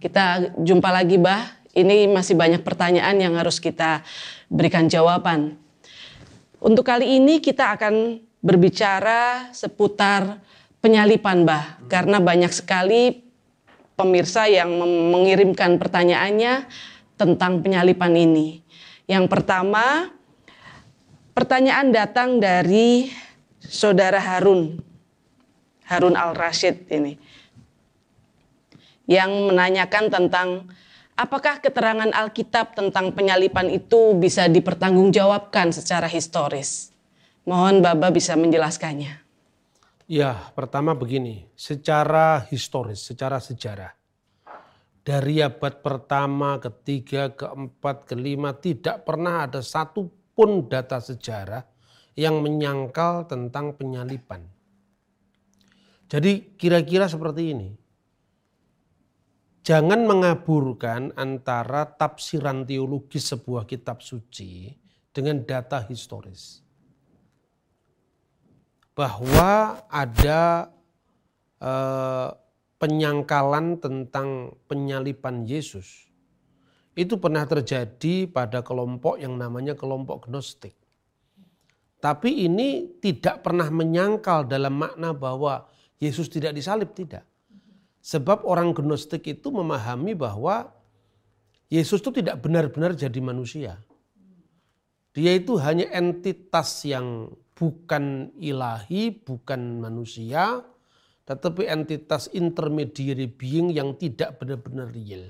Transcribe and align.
Kita 0.00 0.56
jumpa 0.56 0.88
lagi 0.88 1.20
Bah. 1.20 1.60
Ini 1.70 2.08
masih 2.10 2.34
banyak 2.34 2.64
pertanyaan 2.64 3.20
yang 3.20 3.36
harus 3.36 3.60
kita 3.60 4.02
berikan 4.50 4.88
jawaban. 4.88 5.54
Untuk 6.58 6.88
kali 6.88 7.20
ini 7.20 7.38
kita 7.38 7.76
akan 7.76 8.18
berbicara 8.40 9.52
seputar 9.52 10.40
penyalipan 10.80 11.44
Bah. 11.44 11.76
Karena 11.92 12.16
banyak 12.16 12.48
sekali 12.48 13.20
pemirsa 13.92 14.48
yang 14.48 14.72
mengirimkan 15.12 15.76
pertanyaannya 15.76 16.64
tentang 17.20 17.60
penyalipan 17.60 18.16
ini. 18.16 18.64
Yang 19.04 19.28
pertama, 19.28 20.08
pertanyaan 21.36 21.92
datang 21.92 22.40
dari 22.40 23.12
saudara 23.60 24.16
Harun. 24.16 24.80
Harun 25.84 26.16
Al-Rashid 26.16 26.88
ini. 26.88 27.20
Yang 29.10 29.50
menanyakan 29.50 30.06
tentang 30.06 30.70
apakah 31.18 31.58
keterangan 31.58 32.14
Alkitab 32.14 32.78
tentang 32.78 33.10
penyalipan 33.10 33.66
itu 33.66 34.14
bisa 34.14 34.46
dipertanggungjawabkan 34.46 35.74
secara 35.74 36.06
historis. 36.06 36.94
Mohon 37.42 37.82
Baba 37.82 38.14
bisa 38.14 38.38
menjelaskannya. 38.38 39.26
Ya, 40.10 40.34
pertama 40.54 40.94
begini, 40.94 41.46
secara 41.58 42.46
historis, 42.50 43.02
secara 43.02 43.38
sejarah. 43.42 43.94
Dari 45.00 45.40
abad 45.40 45.80
pertama, 45.80 46.60
ketiga, 46.60 47.32
keempat, 47.32 48.10
kelima, 48.10 48.52
tidak 48.52 49.06
pernah 49.06 49.48
ada 49.48 49.64
satupun 49.64 50.68
data 50.68 51.00
sejarah 51.00 51.64
yang 52.18 52.44
menyangkal 52.44 53.24
tentang 53.24 53.72
penyalipan. 53.78 54.44
Jadi 56.10 56.58
kira-kira 56.58 57.08
seperti 57.08 57.54
ini. 57.56 57.79
Jangan 59.70 60.02
mengaburkan 60.02 61.14
antara 61.14 61.86
tafsiran 61.86 62.66
teologis 62.66 63.30
sebuah 63.30 63.70
kitab 63.70 64.02
suci 64.02 64.74
dengan 65.14 65.46
data 65.46 65.78
historis. 65.86 66.58
Bahwa 68.98 69.78
ada 69.86 70.74
eh, 71.62 72.28
penyangkalan 72.82 73.78
tentang 73.78 74.58
penyalipan 74.66 75.46
Yesus. 75.46 76.10
Itu 76.98 77.22
pernah 77.22 77.46
terjadi 77.46 78.26
pada 78.26 78.66
kelompok 78.66 79.22
yang 79.22 79.38
namanya 79.38 79.78
kelompok 79.78 80.26
gnostik. 80.26 80.74
Tapi 82.02 82.50
ini 82.50 82.98
tidak 82.98 83.46
pernah 83.46 83.70
menyangkal 83.70 84.50
dalam 84.50 84.82
makna 84.82 85.14
bahwa 85.14 85.70
Yesus 86.02 86.26
tidak 86.26 86.58
disalib, 86.58 86.90
tidak. 86.90 87.29
Sebab 88.00 88.48
orang 88.48 88.72
gnostik 88.72 89.28
itu 89.28 89.52
memahami 89.52 90.16
bahwa 90.16 90.72
Yesus 91.68 92.00
itu 92.00 92.10
tidak 92.10 92.40
benar-benar 92.42 92.96
jadi 92.96 93.20
manusia. 93.20 93.78
Dia 95.14 95.36
itu 95.36 95.60
hanya 95.60 95.86
entitas 95.94 96.82
yang 96.88 97.30
bukan 97.54 98.32
ilahi, 98.40 99.12
bukan 99.12 99.84
manusia, 99.84 100.64
tetapi 101.28 101.68
entitas 101.68 102.32
intermediary 102.32 103.28
being 103.28 103.70
yang 103.70 103.94
tidak 103.94 104.40
benar-benar 104.40 104.88
real. 104.90 105.28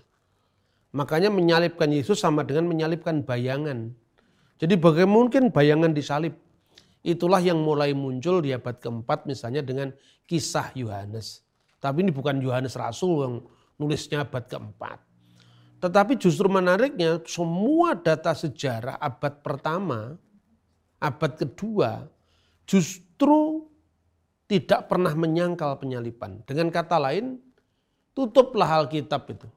Makanya 0.94 1.28
menyalibkan 1.28 1.90
Yesus 1.90 2.22
sama 2.22 2.46
dengan 2.46 2.70
menyalibkan 2.70 3.26
bayangan. 3.26 3.92
Jadi 4.62 4.74
bagaimana 4.78 5.26
mungkin 5.26 5.42
bayangan 5.50 5.90
disalib? 5.90 6.38
Itulah 7.00 7.40
yang 7.40 7.60
mulai 7.64 7.96
muncul 7.96 8.44
di 8.44 8.52
abad 8.52 8.76
keempat 8.76 9.24
misalnya 9.24 9.64
dengan 9.64 9.88
kisah 10.28 10.72
Yohanes. 10.76 11.40
Tapi 11.80 12.04
ini 12.04 12.12
bukan 12.12 12.38
Yohanes 12.44 12.76
Rasul 12.76 13.12
yang 13.24 13.34
nulisnya 13.80 14.28
abad 14.28 14.44
keempat. 14.44 15.00
Tetapi 15.80 16.20
justru 16.20 16.52
menariknya 16.52 17.24
semua 17.24 17.96
data 17.96 18.36
sejarah 18.36 19.00
abad 19.00 19.40
pertama, 19.40 20.20
abad 21.00 21.32
kedua 21.40 22.04
justru 22.68 23.64
tidak 24.44 24.92
pernah 24.92 25.16
menyangkal 25.16 25.80
penyalipan. 25.80 26.44
Dengan 26.44 26.68
kata 26.68 27.00
lain, 27.00 27.40
tutuplah 28.12 28.84
Alkitab 28.84 29.24
itu. 29.32 29.48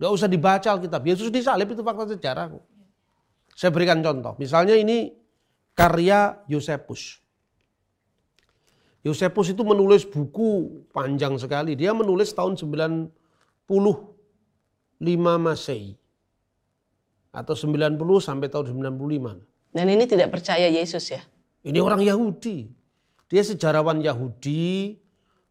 Gak 0.00 0.10
usah 0.10 0.26
dibaca 0.26 0.68
Alkitab. 0.74 1.06
Yesus 1.06 1.30
disalib 1.30 1.70
itu 1.70 1.84
fakta 1.86 2.10
sejarah. 2.16 2.50
Saya 3.54 3.70
berikan 3.70 4.00
contoh. 4.00 4.34
Misalnya 4.40 4.74
ini 4.74 5.12
karya 5.76 6.40
Yosepus. 6.48 7.20
Yosepus 9.00 9.56
itu 9.56 9.64
menulis 9.64 10.04
buku 10.04 10.84
panjang 10.92 11.32
sekali. 11.40 11.72
Dia 11.72 11.96
menulis 11.96 12.36
tahun 12.36 12.60
95 12.60 13.08
Masehi. 15.40 15.96
Atau 17.32 17.54
90 17.56 17.96
sampai 18.20 18.52
tahun 18.52 18.76
95. 18.76 19.72
Dan 19.72 19.86
ini 19.88 20.04
tidak 20.04 20.34
percaya 20.34 20.66
Yesus 20.68 21.14
ya? 21.14 21.22
Ini 21.64 21.78
orang 21.80 22.04
Yahudi. 22.04 22.68
Dia 23.30 23.40
sejarawan 23.40 24.04
Yahudi. 24.04 24.98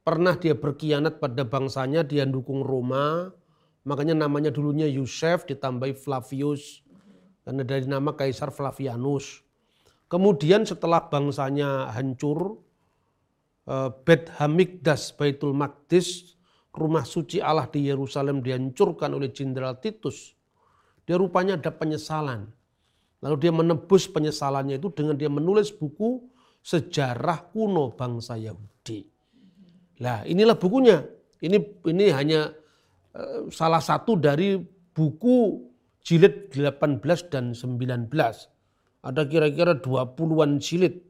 Pernah 0.05 0.37
dia 0.37 0.53
berkhianat 0.53 1.17
pada 1.17 1.41
bangsanya. 1.47 2.05
Dia 2.05 2.29
dukung 2.29 2.61
Roma. 2.61 3.33
Makanya 3.87 4.13
namanya 4.13 4.53
dulunya 4.53 4.85
Yusuf 4.85 5.49
ditambahi 5.49 5.97
Flavius. 5.97 6.85
Karena 7.41 7.65
dari 7.65 7.87
nama 7.89 8.13
Kaisar 8.13 8.53
Flavianus. 8.53 9.41
Kemudian 10.11 10.65
setelah 10.65 11.05
bangsanya 11.07 11.89
hancur, 11.95 12.59
Bet 14.01 14.33
Hamikdas 14.41 15.13
Baitul 15.13 15.53
Maqdis, 15.53 16.33
rumah 16.73 17.05
suci 17.05 17.37
Allah 17.37 17.69
di 17.69 17.85
Yerusalem 17.85 18.41
dihancurkan 18.41 19.13
oleh 19.13 19.29
Jenderal 19.29 19.77
Titus. 19.77 20.33
Dia 21.05 21.21
rupanya 21.21 21.57
ada 21.57 21.69
penyesalan. 21.69 22.49
Lalu 23.19 23.35
dia 23.37 23.53
menebus 23.53 24.09
penyesalannya 24.09 24.79
itu 24.79 24.89
dengan 24.95 25.19
dia 25.19 25.29
menulis 25.29 25.69
buku 25.75 26.23
sejarah 26.63 27.51
kuno 27.51 27.93
bangsa 27.93 28.39
Yahudi. 28.39 29.05
Nah 29.99 30.23
inilah 30.23 30.55
bukunya. 30.55 31.03
Ini 31.39 31.57
ini 31.87 32.05
hanya 32.11 32.51
uh, 33.15 33.47
salah 33.51 33.83
satu 33.83 34.15
dari 34.15 34.59
buku 34.95 35.67
jilid 36.03 36.51
18 36.51 36.99
dan 37.31 37.51
19 37.55 38.11
ada 38.99 39.21
kira-kira 39.23 39.79
20-an 39.79 40.59
jilid. 40.59 41.08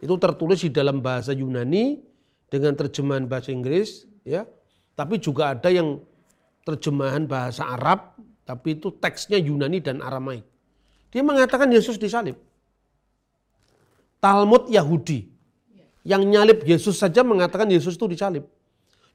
Itu 0.00 0.16
tertulis 0.16 0.64
di 0.64 0.72
dalam 0.72 1.04
bahasa 1.04 1.36
Yunani 1.36 2.00
dengan 2.48 2.72
terjemahan 2.74 3.28
bahasa 3.28 3.52
Inggris, 3.52 4.08
ya. 4.24 4.48
Tapi 4.96 5.20
juga 5.20 5.52
ada 5.52 5.68
yang 5.68 6.00
terjemahan 6.64 7.28
bahasa 7.28 7.68
Arab, 7.68 8.16
tapi 8.48 8.80
itu 8.80 8.90
teksnya 8.96 9.36
Yunani 9.36 9.78
dan 9.84 10.00
Aramaik. 10.00 10.44
Dia 11.12 11.22
mengatakan 11.24 11.68
Yesus 11.68 12.00
disalib. 12.00 12.36
Talmud 14.20 14.68
Yahudi 14.68 15.24
yang 16.04 16.24
nyalib 16.28 16.64
Yesus 16.64 17.00
saja 17.00 17.24
mengatakan 17.24 17.68
Yesus 17.68 17.96
itu 17.96 18.06
disalib. 18.08 18.44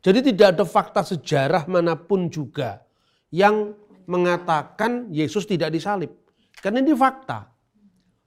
Jadi 0.01 0.33
tidak 0.33 0.57
ada 0.57 0.65
fakta 0.65 1.01
sejarah 1.01 1.65
mana 1.65 1.97
pun 1.97 2.29
juga 2.29 2.85
yang 3.33 3.73
mengatakan 4.05 5.09
Yesus 5.09 5.49
tidak 5.49 5.73
disalib. 5.73 6.13
Karena 6.61 6.81
ini 6.81 6.93
fakta. 6.93 7.49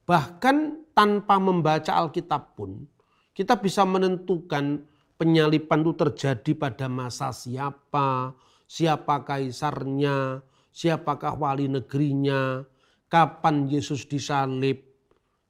Bahkan 0.07 0.57
tanpa 0.99 1.39
membaca 1.39 1.95
Alkitab 1.95 2.59
pun 2.59 2.83
kita 3.31 3.55
bisa 3.55 3.87
menentukan 3.87 4.83
penyalipan 5.15 5.87
itu 5.87 5.95
terjadi 5.95 6.59
pada 6.59 6.91
masa 6.91 7.31
siapa, 7.31 8.35
siapa 8.67 9.23
kaisarnya, 9.23 10.43
siapakah 10.75 11.39
wali 11.39 11.71
negerinya, 11.71 12.67
kapan 13.07 13.71
Yesus 13.71 14.11
disalib, 14.11 14.83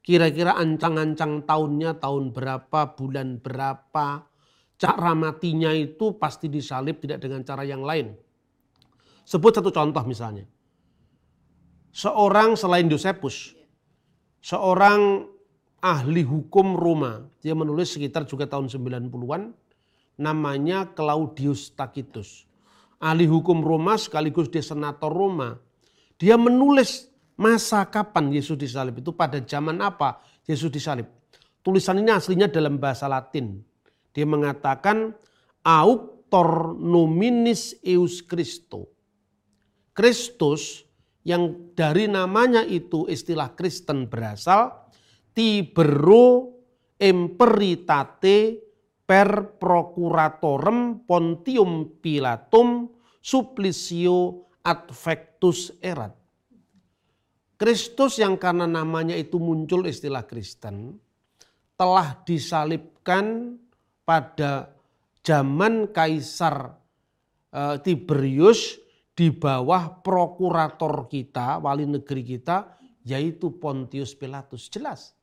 kira-kira 0.05 0.53
ancang-ancang 0.53 1.49
tahunnya 1.49 1.97
tahun 1.97 2.29
berapa, 2.29 2.93
bulan 2.93 3.41
berapa, 3.41 4.29
cara 4.77 5.11
matinya 5.17 5.73
itu 5.73 6.13
pasti 6.21 6.45
disalib 6.45 7.01
tidak 7.01 7.25
dengan 7.25 7.41
cara 7.41 7.65
yang 7.65 7.81
lain. 7.81 8.13
Sebut 9.25 9.57
satu 9.57 9.73
contoh 9.73 10.05
misalnya. 10.05 10.45
Seorang 11.89 12.53
selain 12.53 12.85
Yosepus, 12.85 13.57
seorang 14.45 15.25
ahli 15.79 16.23
hukum 16.23 16.75
Roma. 16.75 17.23
Dia 17.39 17.55
menulis 17.55 17.95
sekitar 17.95 18.27
juga 18.27 18.47
tahun 18.47 18.67
90-an. 18.67 19.51
Namanya 20.19 20.91
Claudius 20.91 21.71
Tacitus. 21.71 22.43
Ahli 22.99 23.23
hukum 23.23 23.63
Roma 23.63 23.95
sekaligus 23.95 24.51
dia 24.51 24.59
senator 24.59 25.07
Roma. 25.07 25.55
Dia 26.19 26.35
menulis 26.35 27.07
masa 27.39 27.87
kapan 27.87 28.27
Yesus 28.35 28.59
disalib 28.59 28.99
itu 28.99 29.15
pada 29.15 29.39
zaman 29.39 29.79
apa 29.79 30.19
Yesus 30.43 30.67
disalib. 30.67 31.07
Tulisan 31.63 32.03
ini 32.03 32.11
aslinya 32.11 32.51
dalam 32.51 32.75
bahasa 32.75 33.07
Latin. 33.07 33.63
Dia 34.11 34.27
mengatakan 34.27 35.15
auctor 35.63 36.75
nominis 36.75 37.79
eus 37.79 38.19
Christo. 38.19 38.91
Kristus 39.95 40.83
yang 41.23 41.71
dari 41.75 42.07
namanya 42.07 42.63
itu 42.63 43.07
istilah 43.07 43.55
Kristen 43.55 44.07
berasal 44.07 44.78
tibero 45.33 46.53
imperitate 46.99 48.59
per 49.09 49.57
procuratorem 49.57 51.01
Pontium 51.07 51.97
Pilatum 51.97 52.85
supplicio 53.17 54.45
advectus 54.61 55.73
erat. 55.81 56.13
Kristus 57.59 58.21
yang 58.21 58.39
karena 58.39 58.63
namanya 58.63 59.17
itu 59.19 59.35
muncul 59.35 59.83
istilah 59.83 60.23
Kristen 60.23 60.95
telah 61.75 62.15
disalibkan 62.23 63.55
pada 64.07 64.71
zaman 65.23 65.91
Kaisar 65.91 66.75
uh, 67.51 67.75
Tiberius 67.79 68.79
di 69.11 69.31
bawah 69.31 69.99
prokurator 69.99 71.11
kita, 71.11 71.59
wali 71.59 71.83
negeri 71.83 72.23
kita, 72.23 72.79
yaitu 73.03 73.59
Pontius 73.59 74.15
Pilatus. 74.15 74.71
Jelas. 74.71 75.18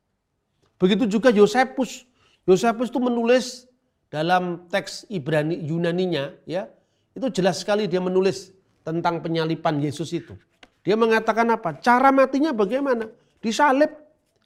Begitu 0.77 1.09
juga 1.09 1.33
Yosepus. 1.33 2.05
Yosepus 2.45 2.93
itu 2.93 3.01
menulis 3.01 3.65
dalam 4.07 4.71
teks 4.71 5.03
Ibrani 5.11 5.59
Yunaninya 5.67 6.31
ya 6.47 6.71
itu 7.17 7.33
jelas 7.33 7.65
sekali 7.65 7.89
dia 7.89 7.97
menulis 7.97 8.53
tentang 8.85 9.25
penyalipan 9.25 9.81
Yesus 9.81 10.13
itu. 10.13 10.37
Dia 10.85 10.93
mengatakan 10.95 11.49
apa? 11.49 11.73
Cara 11.81 12.13
matinya 12.13 12.53
bagaimana? 12.53 13.09
Disalib. 13.41 13.89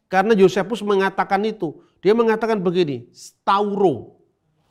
Karena 0.07 0.31
Yosefus 0.33 0.81
mengatakan 0.81 1.45
itu. 1.45 1.77
Dia 2.01 2.17
mengatakan 2.17 2.57
begini, 2.57 3.05
stauro. 3.13 4.17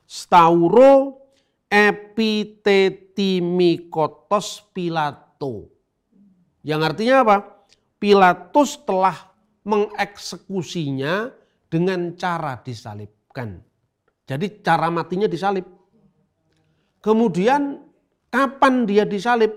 Stauro 0.08 1.20
epitetimicotos 1.70 4.66
Pilato. 4.74 5.70
Yang 6.66 6.80
artinya 6.82 7.22
apa? 7.22 7.62
Pilatus 8.00 8.80
telah 8.82 9.30
mengeksekusinya 9.62 11.30
dengan 11.70 12.18
cara 12.18 12.58
disalibkan. 12.58 13.62
Jadi 14.26 14.60
cara 14.60 14.90
matinya 14.90 15.30
disalib. 15.30 15.64
Kemudian 17.00 17.80
kapan 18.28 18.84
dia 18.84 19.06
disalib? 19.06 19.54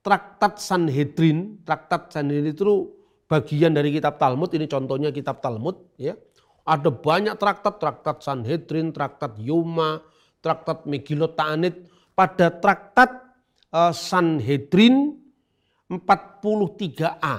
Traktat 0.00 0.56
Sanhedrin, 0.56 1.60
Traktat 1.60 2.08
Sanhedrin 2.08 2.56
itu 2.56 2.88
bagian 3.28 3.76
dari 3.76 3.92
kitab 3.92 4.16
Talmud, 4.16 4.48
ini 4.56 4.64
contohnya 4.64 5.12
kitab 5.12 5.44
Talmud 5.44 5.92
ya. 6.00 6.16
Ada 6.64 6.88
banyak 6.88 7.36
traktat, 7.36 7.76
traktat 7.76 8.24
Sanhedrin, 8.24 8.96
traktat 8.96 9.36
Yoma, 9.40 10.00
traktat 10.40 10.88
Megillot 10.88 11.36
Ta'anit. 11.36 11.88
Pada 12.16 12.52
traktat 12.52 13.16
uh, 13.72 13.92
Sanhedrin 13.92 15.16
43a, 15.88 17.36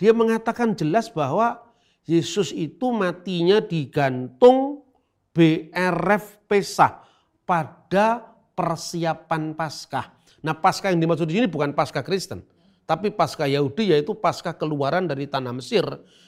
dia 0.00 0.12
mengatakan 0.16 0.72
jelas 0.72 1.12
bahwa 1.12 1.63
Yesus 2.04 2.52
itu 2.52 2.92
matinya 2.92 3.64
digantung 3.64 4.84
BRF 5.32 6.44
Pesah 6.44 7.00
pada 7.48 8.22
persiapan 8.52 9.56
Paskah. 9.56 10.12
Nah 10.44 10.54
Paskah 10.54 10.92
yang 10.92 11.00
dimaksud 11.00 11.26
di 11.26 11.40
sini 11.40 11.48
bukan 11.48 11.72
Paskah 11.72 12.04
Kristen. 12.04 12.44
Tapi 12.84 13.08
Paskah 13.08 13.48
Yahudi 13.48 13.96
yaitu 13.96 14.12
Paskah 14.12 14.60
keluaran 14.60 15.08
dari 15.08 15.24
tanah 15.24 15.56
Mesir 15.56 15.84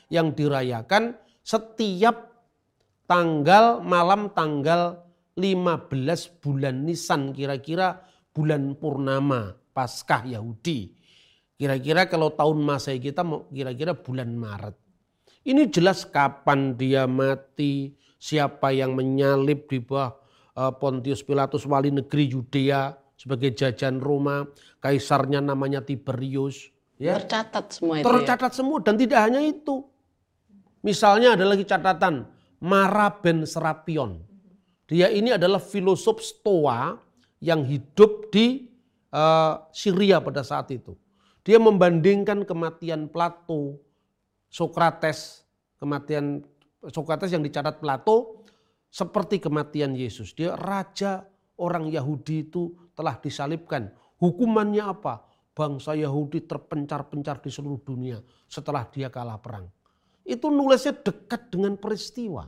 yang 0.08 0.32
dirayakan 0.32 1.12
setiap 1.44 2.32
tanggal 3.04 3.84
malam 3.84 4.32
tanggal 4.32 5.04
15 5.36 6.40
bulan 6.40 6.88
Nisan 6.88 7.36
kira-kira 7.36 8.00
bulan 8.32 8.72
purnama 8.80 9.52
Paskah 9.76 10.24
Yahudi. 10.24 10.96
Kira-kira 11.60 12.08
kalau 12.08 12.32
tahun 12.32 12.64
Masehi 12.64 13.00
kita 13.00 13.20
kira-kira 13.52 13.92
bulan 13.92 14.32
Maret. 14.32 14.85
Ini 15.46 15.70
jelas 15.70 16.02
kapan 16.02 16.74
dia 16.74 17.06
mati, 17.06 17.94
siapa 18.18 18.74
yang 18.74 18.98
menyalip 18.98 19.70
di 19.70 19.78
bawah 19.78 20.18
eh, 20.58 20.72
Pontius 20.74 21.22
Pilatus 21.22 21.62
wali 21.70 21.94
negeri 21.94 22.34
Yudea 22.34 22.90
sebagai 23.14 23.54
jajan 23.54 24.02
Roma, 24.02 24.42
kaisarnya 24.82 25.38
namanya 25.38 25.86
Tiberius. 25.86 26.74
Ya. 26.98 27.14
Tercatat 27.22 27.78
semua 27.78 27.94
itu. 28.00 28.02
Ya? 28.02 28.10
Tercatat 28.10 28.52
ya? 28.52 28.56
semua 28.58 28.78
dan 28.82 28.94
tidak 28.98 29.20
hanya 29.22 29.38
itu. 29.38 29.86
Misalnya 30.82 31.38
ada 31.38 31.46
lagi 31.46 31.62
catatan 31.62 32.26
Mara 32.58 33.10
ben 33.10 33.46
Serapion. 33.46 34.22
Dia 34.86 35.10
ini 35.10 35.34
adalah 35.34 35.58
filosof 35.58 36.22
Stoa 36.22 36.94
yang 37.42 37.66
hidup 37.66 38.30
di 38.30 38.70
uh, 39.10 39.66
Syria 39.74 40.22
pada 40.22 40.46
saat 40.46 40.70
itu. 40.74 40.94
Dia 41.42 41.58
membandingkan 41.62 42.42
kematian 42.42 43.06
Plato, 43.10 43.78
Sokrates, 44.48 45.44
kematian 45.76 46.42
Sokrates 46.86 47.34
yang 47.34 47.42
dicatat 47.42 47.82
Plato 47.82 48.46
seperti 48.86 49.42
kematian 49.42 49.92
Yesus. 49.92 50.32
Dia 50.32 50.54
raja 50.54 51.26
orang 51.58 51.90
Yahudi 51.90 52.48
itu 52.48 52.72
telah 52.96 53.18
disalibkan. 53.18 53.92
Hukumannya 54.16 54.84
apa? 54.84 55.26
Bangsa 55.56 55.96
Yahudi 55.96 56.44
terpencar-pencar 56.44 57.40
di 57.40 57.48
seluruh 57.48 57.80
dunia 57.80 58.20
setelah 58.44 58.84
dia 58.92 59.08
kalah 59.08 59.40
perang. 59.40 59.68
Itu 60.20 60.52
nulisnya 60.52 61.00
dekat 61.00 61.48
dengan 61.48 61.80
peristiwa. 61.80 62.44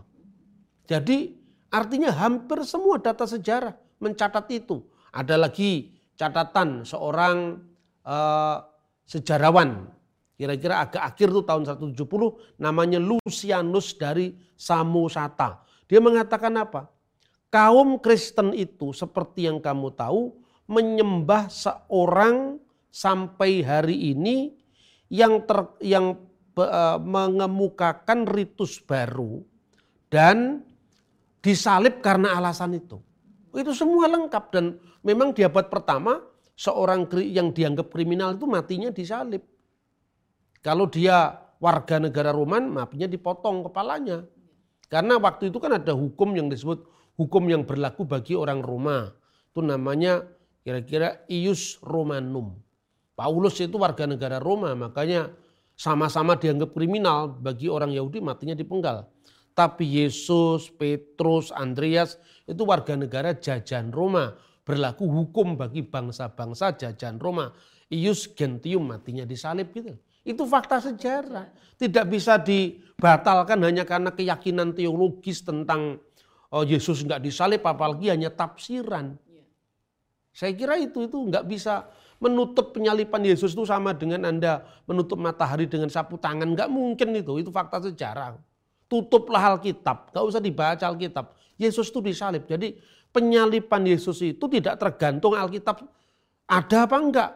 Jadi 0.84 1.32
artinya 1.72 2.12
hampir 2.12 2.64
semua 2.68 3.00
data 3.00 3.24
sejarah 3.24 3.72
mencatat 4.00 4.44
itu. 4.52 4.84
Ada 5.12 5.40
lagi 5.40 5.96
catatan 6.20 6.84
seorang 6.84 7.64
uh, 8.04 8.56
sejarawan 9.08 9.88
Kira-kira 10.38 10.86
agak 10.86 11.02
akhir 11.02 11.34
tuh 11.34 11.42
tahun 11.42 11.66
170 11.66 12.62
namanya 12.62 13.02
Lucianus 13.02 13.98
dari 13.98 14.38
Samosata. 14.54 15.66
Dia 15.90 15.98
mengatakan 15.98 16.54
apa? 16.54 16.86
Kaum 17.50 17.98
Kristen 17.98 18.54
itu 18.54 18.94
seperti 18.94 19.50
yang 19.50 19.58
kamu 19.58 19.90
tahu 19.98 20.38
menyembah 20.70 21.50
seorang 21.50 22.62
sampai 22.94 23.66
hari 23.66 24.14
ini 24.14 24.54
yang 25.10 25.42
ter, 25.42 25.66
yang 25.82 26.22
uh, 26.54 26.98
mengemukakan 27.02 28.28
ritus 28.28 28.78
baru 28.78 29.42
dan 30.06 30.62
disalib 31.42 31.98
karena 31.98 32.38
alasan 32.38 32.78
itu. 32.78 33.02
Itu 33.56 33.74
semua 33.74 34.06
lengkap 34.06 34.44
dan 34.54 34.78
memang 35.02 35.34
di 35.34 35.42
abad 35.42 35.66
pertama 35.66 36.22
seorang 36.54 37.08
yang 37.26 37.50
dianggap 37.50 37.90
kriminal 37.90 38.36
itu 38.36 38.44
matinya 38.44 38.92
disalib. 38.92 39.42
Kalau 40.62 40.90
dia 40.90 41.38
warga 41.62 41.98
negara 42.02 42.34
Roman, 42.34 42.66
maafnya 42.70 43.06
dipotong 43.06 43.66
kepalanya. 43.70 44.26
Karena 44.88 45.20
waktu 45.20 45.52
itu 45.52 45.58
kan 45.60 45.76
ada 45.76 45.92
hukum 45.92 46.32
yang 46.32 46.48
disebut 46.48 46.86
hukum 47.18 47.44
yang 47.50 47.66
berlaku 47.66 48.06
bagi 48.08 48.38
orang 48.38 48.64
Roma. 48.64 49.12
Itu 49.52 49.60
namanya 49.60 50.24
kira-kira 50.62 51.26
ius 51.28 51.76
romanum. 51.82 52.56
Paulus 53.18 53.58
itu 53.58 53.74
warga 53.76 54.06
negara 54.06 54.38
Roma, 54.38 54.78
makanya 54.78 55.34
sama-sama 55.74 56.38
dianggap 56.38 56.70
kriminal 56.70 57.26
bagi 57.26 57.66
orang 57.66 57.90
Yahudi 57.90 58.22
matinya 58.22 58.54
dipenggal. 58.54 59.10
Tapi 59.58 60.06
Yesus, 60.06 60.70
Petrus, 60.70 61.50
Andreas 61.50 62.14
itu 62.46 62.62
warga 62.62 62.94
negara 62.94 63.34
jajan 63.34 63.90
Roma. 63.90 64.38
Berlaku 64.62 65.10
hukum 65.10 65.58
bagi 65.58 65.82
bangsa-bangsa 65.82 66.78
jajan 66.78 67.18
Roma. 67.18 67.50
Ius 67.90 68.30
gentium 68.30 68.86
matinya 68.86 69.26
disalib 69.26 69.74
gitu. 69.74 69.98
Itu 70.28 70.44
fakta 70.44 70.76
sejarah. 70.76 71.48
Tidak 71.80 72.04
bisa 72.04 72.36
dibatalkan 72.36 73.64
hanya 73.64 73.88
karena 73.88 74.12
keyakinan 74.12 74.76
teologis 74.76 75.40
tentang 75.40 75.96
oh, 76.52 76.64
Yesus 76.68 77.00
nggak 77.00 77.24
disalib 77.24 77.64
apalagi 77.64 78.12
hanya 78.12 78.28
tafsiran. 78.28 79.16
Saya 80.36 80.52
kira 80.52 80.76
itu 80.76 81.08
itu 81.08 81.16
nggak 81.16 81.48
bisa 81.48 81.88
menutup 82.20 82.76
penyalipan 82.76 83.24
Yesus 83.24 83.56
itu 83.56 83.64
sama 83.64 83.96
dengan 83.96 84.28
Anda 84.28 84.62
menutup 84.84 85.16
matahari 85.16 85.64
dengan 85.64 85.88
sapu 85.88 86.20
tangan. 86.20 86.52
Nggak 86.52 86.68
mungkin 86.68 87.08
itu, 87.16 87.40
itu 87.40 87.48
fakta 87.48 87.88
sejarah. 87.88 88.36
Tutuplah 88.84 89.56
Alkitab, 89.56 90.12
nggak 90.12 90.24
usah 90.28 90.40
dibaca 90.44 90.84
Alkitab. 90.84 91.32
Yesus 91.58 91.88
itu 91.88 92.04
disalib. 92.04 92.44
Jadi 92.44 92.76
penyalipan 93.10 93.82
Yesus 93.82 94.20
itu 94.22 94.44
tidak 94.46 94.76
tergantung 94.76 95.34
Alkitab 95.34 95.82
ada 96.48 96.78
apa 96.84 96.96
enggak. 97.00 97.30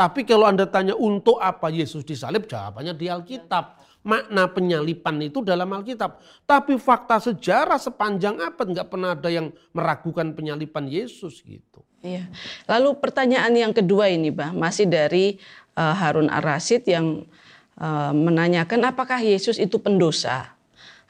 Tapi 0.00 0.24
kalau 0.24 0.48
Anda 0.48 0.64
tanya 0.64 0.96
untuk 0.96 1.36
apa 1.36 1.68
Yesus 1.68 2.08
disalib, 2.08 2.48
jawabannya 2.48 2.96
di 2.96 3.12
Alkitab. 3.12 3.76
Makna 4.00 4.48
penyalipan 4.48 5.20
itu 5.20 5.44
dalam 5.44 5.68
Alkitab. 5.76 6.24
Tapi 6.48 6.80
fakta 6.80 7.20
sejarah 7.20 7.76
sepanjang 7.76 8.40
apa 8.40 8.64
nggak 8.64 8.88
pernah 8.88 9.12
ada 9.12 9.28
yang 9.28 9.52
meragukan 9.76 10.32
penyalipan 10.32 10.88
Yesus 10.88 11.44
gitu. 11.44 11.84
Iya. 12.00 12.32
Lalu 12.64 12.96
pertanyaan 12.96 13.52
yang 13.52 13.76
kedua 13.76 14.08
ini, 14.08 14.32
Bah, 14.32 14.56
masih 14.56 14.88
dari 14.88 15.36
uh, 15.76 15.92
Harun 15.92 16.32
Ar-Rasyid 16.32 16.88
yang 16.88 17.28
uh, 17.76 18.16
menanyakan 18.16 18.80
apakah 18.88 19.20
Yesus 19.20 19.60
itu 19.60 19.76
pendosa 19.76 20.56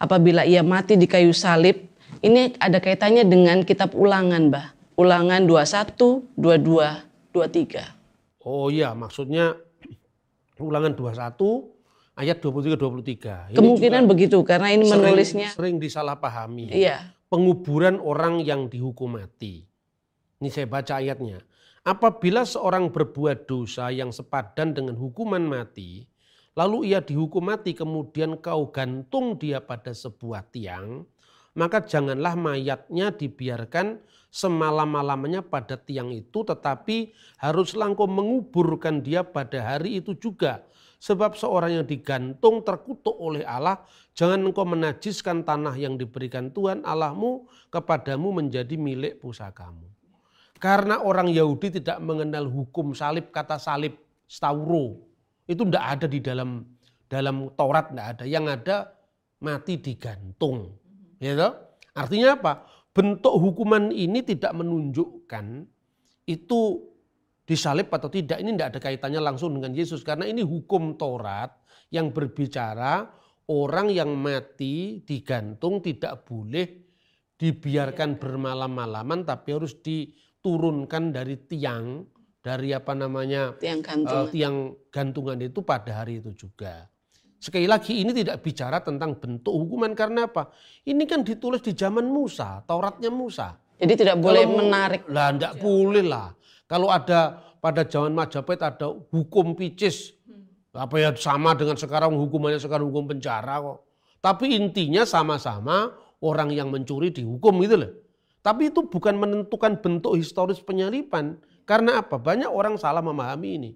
apabila 0.03 0.43
ia 0.43 0.67
mati 0.67 0.99
di 0.99 1.07
kayu 1.07 1.31
salib. 1.31 1.87
Ini 2.27 2.59
ada 2.59 2.83
kaitannya 2.83 3.23
dengan 3.23 3.63
kitab 3.63 3.95
Ulangan, 3.95 4.51
Bah. 4.51 4.75
Ulangan 4.99 5.47
21, 5.47 6.27
22, 6.35 7.07
23. 7.31 8.00
Oh 8.45 8.73
iya, 8.73 8.97
maksudnya 8.97 9.57
ulangan 10.61 10.97
21 10.97 11.37
ayat 12.17 12.37
23 12.41 12.77
23. 12.77 13.57
Kemungkinan 13.57 14.05
begitu 14.09 14.41
karena 14.45 14.73
ini 14.73 14.89
sering, 14.89 15.01
menulisnya 15.05 15.49
sering 15.53 15.77
disalahpahami. 15.81 16.73
Iya. 16.73 17.17
penguburan 17.31 18.03
orang 18.03 18.43
yang 18.43 18.67
dihukum 18.67 19.15
mati. 19.15 19.63
Ini 20.43 20.51
saya 20.51 20.67
baca 20.67 20.99
ayatnya. 20.99 21.39
Apabila 21.87 22.43
seorang 22.43 22.91
berbuat 22.91 23.47
dosa 23.47 23.89
yang 23.95 24.11
sepadan 24.11 24.75
dengan 24.75 24.99
hukuman 24.99 25.39
mati, 25.39 26.11
lalu 26.59 26.91
ia 26.91 26.99
dihukum 26.99 27.47
mati 27.47 27.71
kemudian 27.73 28.35
kau 28.43 28.75
gantung 28.75 29.39
dia 29.39 29.63
pada 29.63 29.95
sebuah 29.95 30.51
tiang, 30.51 31.07
maka 31.59 31.83
janganlah 31.83 32.39
mayatnya 32.39 33.11
dibiarkan 33.11 33.99
semalam-malamnya 34.31 35.43
pada 35.43 35.75
tiang 35.75 36.15
itu 36.15 36.47
tetapi 36.47 37.11
haruslah 37.43 37.91
engkau 37.91 38.07
menguburkan 38.07 39.03
dia 39.03 39.27
pada 39.27 39.59
hari 39.59 39.99
itu 39.99 40.15
juga. 40.15 40.63
Sebab 41.01 41.33
seorang 41.33 41.81
yang 41.81 41.87
digantung 41.89 42.61
terkutuk 42.61 43.17
oleh 43.17 43.41
Allah, 43.49 43.81
jangan 44.13 44.45
engkau 44.45 44.69
menajiskan 44.69 45.49
tanah 45.49 45.73
yang 45.73 45.97
diberikan 45.97 46.53
Tuhan 46.53 46.85
Allahmu 46.85 47.49
kepadamu 47.73 48.45
menjadi 48.45 48.77
milik 48.77 49.17
pusakamu. 49.25 49.89
Karena 50.61 51.01
orang 51.01 51.33
Yahudi 51.33 51.81
tidak 51.81 52.05
mengenal 52.05 52.45
hukum 52.53 52.93
salib, 52.93 53.33
kata 53.33 53.57
salib, 53.57 53.97
stauro, 54.29 55.01
itu 55.49 55.65
tidak 55.65 55.85
ada 55.97 56.07
di 56.07 56.21
dalam 56.21 56.69
dalam 57.09 57.49
Taurat, 57.57 57.89
tidak 57.89 58.07
ada. 58.15 58.25
Yang 58.29 58.45
ada 58.61 58.77
mati 59.41 59.81
digantung. 59.81 60.80
Gitu? 61.21 61.49
Artinya 61.93 62.41
apa? 62.41 62.53
Bentuk 62.91 63.37
hukuman 63.39 63.93
ini 63.93 64.25
tidak 64.25 64.57
menunjukkan 64.57 65.69
itu 66.27 66.61
disalib 67.45 67.93
atau 67.93 68.09
tidak. 68.11 68.41
Ini 68.41 68.57
tidak 68.57 68.69
ada 68.75 68.81
kaitannya 68.83 69.21
langsung 69.23 69.55
dengan 69.55 69.77
Yesus. 69.77 70.03
Karena 70.03 70.27
ini 70.27 70.43
hukum 70.43 70.97
Taurat 70.99 71.55
yang 71.93 72.11
berbicara 72.11 73.07
orang 73.51 73.91
yang 73.91 74.15
mati 74.15 75.03
digantung 75.03 75.83
tidak 75.83 76.27
boleh 76.27 76.67
dibiarkan 77.35 78.21
bermalam-malaman 78.21 79.27
tapi 79.27 79.49
harus 79.57 79.81
diturunkan 79.83 81.11
dari 81.11 81.37
tiang 81.49 82.05
dari 82.41 82.73
apa 82.73 82.93
namanya 82.97 83.57
tiang 83.61 83.85
gantungan. 83.85 84.25
Uh, 84.25 84.33
tiang 84.33 84.57
gantungan 84.89 85.39
itu 85.41 85.61
pada 85.61 86.05
hari 86.05 86.23
itu 86.25 86.33
juga. 86.37 86.89
Sekali 87.41 87.65
lagi 87.65 88.05
ini 88.05 88.13
tidak 88.13 88.45
bicara 88.45 88.85
tentang 88.85 89.17
bentuk 89.17 89.49
hukuman 89.57 89.97
karena 89.97 90.29
apa? 90.29 90.53
Ini 90.85 91.09
kan 91.09 91.25
ditulis 91.25 91.65
di 91.65 91.73
zaman 91.73 92.05
Musa, 92.05 92.61
Tauratnya 92.69 93.09
Musa. 93.09 93.57
Jadi 93.81 93.97
tidak 93.97 94.21
boleh 94.21 94.45
Kalau, 94.45 94.57
menarik. 94.61 95.03
Lah 95.09 95.33
tidak 95.33 95.55
boleh 95.57 96.05
lah. 96.05 96.37
Kalau 96.69 96.93
ada 96.93 97.41
pada 97.65 97.89
zaman 97.89 98.13
Majapahit 98.13 98.61
ada 98.61 98.93
hukum 98.93 99.57
picis. 99.57 100.13
Apa 100.77 101.01
ya 101.01 101.11
sama 101.17 101.57
dengan 101.57 101.81
sekarang 101.81 102.13
hukumannya 102.13 102.61
sekarang 102.61 102.93
hukum 102.93 103.09
penjara 103.09 103.57
kok. 103.57 103.89
Tapi 104.21 104.53
intinya 104.61 105.09
sama-sama 105.09 105.97
orang 106.21 106.53
yang 106.53 106.69
mencuri 106.69 107.09
dihukum 107.09 107.57
gitu 107.65 107.81
loh. 107.81 107.93
Tapi 108.45 108.69
itu 108.69 108.85
bukan 108.85 109.17
menentukan 109.17 109.81
bentuk 109.81 110.13
historis 110.13 110.61
penyalipan. 110.61 111.41
Karena 111.65 112.05
apa? 112.05 112.21
Banyak 112.21 112.53
orang 112.53 112.77
salah 112.77 113.01
memahami 113.01 113.51
ini. 113.57 113.71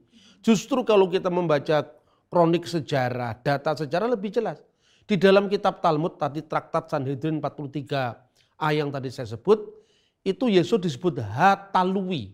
Justru 0.45 0.85
kalau 0.85 1.09
kita 1.09 1.33
membaca 1.33 1.89
kronik 2.29 2.67
sejarah, 2.67 3.39
data 3.41 3.75
sejarah 3.75 4.13
lebih 4.13 4.35
jelas. 4.35 4.61
Di 5.05 5.21
dalam 5.21 5.53
kitab 5.53 5.85
Talmud 5.85 6.17
tadi 6.17 6.41
traktat 6.41 6.89
Sanhedrin 6.89 7.37
43 7.37 8.25
A 8.57 8.69
yang 8.73 8.89
tadi 8.89 9.13
saya 9.13 9.29
sebut, 9.29 9.85
itu 10.25 10.49
Yesus 10.49 10.81
disebut 10.81 11.21
hatalui. 11.21 12.33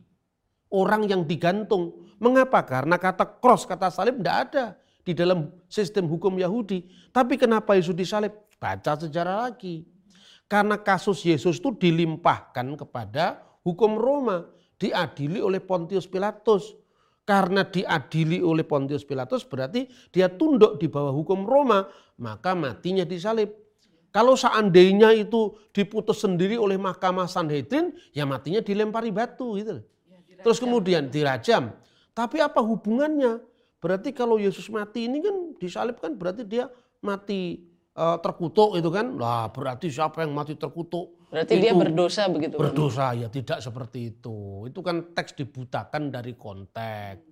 Orang 0.71 1.11
yang 1.11 1.27
digantung. 1.27 2.07
Mengapa? 2.23 2.63
Karena 2.63 2.95
kata 2.95 3.27
cross, 3.43 3.67
kata 3.67 3.91
salib 3.91 4.23
tidak 4.23 4.37
ada 4.47 4.65
di 5.03 5.11
dalam 5.11 5.51
sistem 5.67 6.07
hukum 6.07 6.39
Yahudi. 6.39 6.87
Tapi 7.11 7.35
kenapa 7.35 7.75
Yesus 7.75 7.99
disalib? 7.99 8.31
Baca 8.61 8.95
sejarah 8.95 9.51
lagi. 9.51 9.83
Karena 10.47 10.79
kasus 10.79 11.27
Yesus 11.27 11.59
itu 11.59 11.75
dilimpahkan 11.75 12.79
kepada 12.79 13.43
hukum 13.67 13.99
Roma. 13.99 14.47
Diadili 14.79 15.43
oleh 15.43 15.59
Pontius 15.59 16.07
Pilatus. 16.07 16.79
Karena 17.31 17.63
diadili 17.63 18.43
oleh 18.43 18.67
Pontius 18.67 19.07
Pilatus 19.07 19.47
berarti 19.47 19.87
dia 20.11 20.27
tunduk 20.27 20.83
di 20.83 20.91
bawah 20.91 21.15
hukum 21.15 21.47
Roma, 21.47 21.87
maka 22.19 22.59
matinya 22.59 23.07
disalib. 23.07 23.55
Kalau 24.11 24.35
seandainya 24.35 25.15
itu 25.15 25.55
diputus 25.71 26.27
sendiri 26.27 26.59
oleh 26.59 26.75
Mahkamah 26.75 27.31
Sanhedrin, 27.31 27.95
ya 28.11 28.27
matinya 28.27 28.59
dilempari 28.59 29.15
batu 29.15 29.55
gitu. 29.55 29.79
Ya, 30.11 30.43
Terus 30.43 30.59
kemudian 30.59 31.07
dirajam. 31.07 31.71
Tapi 32.11 32.43
apa 32.43 32.59
hubungannya? 32.59 33.39
Berarti 33.79 34.11
kalau 34.11 34.35
Yesus 34.35 34.67
mati 34.67 35.07
ini 35.07 35.23
kan 35.23 35.55
disalib 35.63 36.03
kan 36.03 36.19
berarti 36.19 36.43
dia 36.43 36.67
mati 36.99 37.63
uh, 37.95 38.19
terkutuk 38.19 38.75
itu 38.75 38.91
kan. 38.91 39.15
Lah 39.15 39.55
berarti 39.55 39.87
siapa 39.87 40.27
yang 40.27 40.35
mati 40.35 40.59
terkutuk? 40.59 41.20
Berarti 41.31 41.55
itu 41.57 41.63
dia 41.63 41.73
berdosa 41.73 42.27
begitu? 42.27 42.59
Berdosa 42.59 43.15
kan? 43.15 43.23
ya 43.23 43.29
tidak 43.31 43.59
seperti 43.63 44.11
itu. 44.11 44.67
Itu 44.67 44.83
kan 44.83 45.15
teks 45.15 45.39
dibutakan 45.39 46.11
dari 46.11 46.35
konteks. 46.35 47.23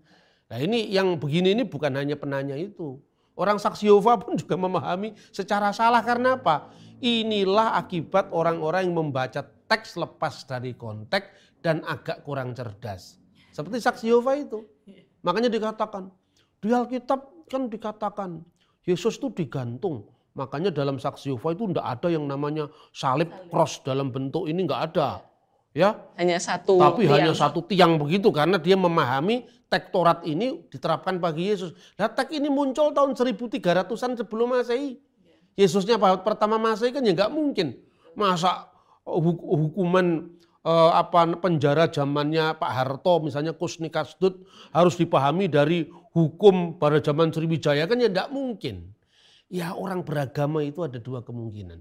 Nah 0.49 0.59
ini 0.63 0.87
yang 0.89 1.19
begini 1.19 1.53
ini 1.53 1.67
bukan 1.67 1.99
hanya 1.99 2.15
penanya 2.15 2.55
itu. 2.55 3.03
Orang 3.35 3.59
saksi 3.59 3.91
Yehova 3.91 4.19
pun 4.19 4.39
juga 4.39 4.55
memahami 4.55 5.15
secara 5.35 5.75
salah 5.75 6.03
karena 6.03 6.39
apa? 6.39 6.71
Inilah 6.99 7.79
akibat 7.79 8.31
orang-orang 8.35 8.91
yang 8.91 8.97
membaca 8.99 9.43
teks 9.43 9.95
lepas 9.95 10.47
dari 10.47 10.75
konteks 10.75 11.59
dan 11.63 11.83
agak 11.87 12.23
kurang 12.27 12.55
cerdas. 12.55 13.19
Seperti 13.55 13.83
saksi 13.83 14.05
Yehova 14.11 14.35
itu. 14.39 14.63
Makanya 15.23 15.51
dikatakan, 15.51 16.11
di 16.59 16.71
Alkitab 16.71 17.47
kan 17.51 17.67
dikatakan 17.67 18.31
Yesus 18.87 19.19
itu 19.19 19.31
digantung 19.35 20.07
Makanya 20.39 20.71
dalam 20.71 21.03
saksi 21.03 21.35
Yehova 21.35 21.51
itu 21.51 21.67
tidak 21.75 21.99
ada 21.99 22.09
yang 22.15 22.23
namanya 22.31 22.71
salib 22.95 23.27
cross 23.51 23.83
dalam 23.83 24.15
bentuk 24.15 24.47
ini 24.47 24.63
nggak 24.63 24.95
ada. 24.95 25.27
Ya. 25.75 25.99
Hanya 26.15 26.39
satu 26.39 26.79
Tapi 26.79 27.11
tiang. 27.11 27.15
hanya 27.19 27.33
satu 27.35 27.61
tiang 27.67 27.99
begitu 27.99 28.31
karena 28.31 28.57
dia 28.63 28.79
memahami 28.79 29.51
tektorat 29.67 30.23
ini 30.25 30.63
diterapkan 30.71 31.19
bagi 31.19 31.51
Yesus. 31.51 31.75
Nah 31.99 32.07
tek 32.09 32.31
ini 32.31 32.47
muncul 32.47 32.95
tahun 32.95 33.19
1300-an 33.19 34.15
sebelum 34.15 34.55
Masehi. 34.55 34.97
Yesusnya 35.59 35.99
pertama 35.99 36.57
Masehi 36.57 36.95
kan 36.95 37.03
ya 37.03 37.13
nggak 37.13 37.35
mungkin. 37.35 37.75
Masa 38.15 38.71
hukuman 39.03 40.39
eh, 40.63 40.91
apa 40.95 41.35
penjara 41.39 41.91
zamannya 41.91 42.57
Pak 42.57 42.73
Harto 42.73 43.21
misalnya 43.23 43.53
Kusni 43.55 43.91
Kasdut 43.91 44.47
harus 44.71 44.95
dipahami 44.95 45.51
dari 45.51 45.87
hukum 46.15 46.79
pada 46.81 47.03
zaman 47.03 47.35
Sriwijaya 47.35 47.91
kan 47.91 47.99
ya 47.99 48.09
nggak 48.09 48.31
mungkin. 48.31 48.98
Ya 49.49 49.73
orang 49.73 50.05
beragama 50.05 50.61
itu 50.61 50.85
ada 50.85 51.01
dua 51.01 51.25
kemungkinan. 51.25 51.81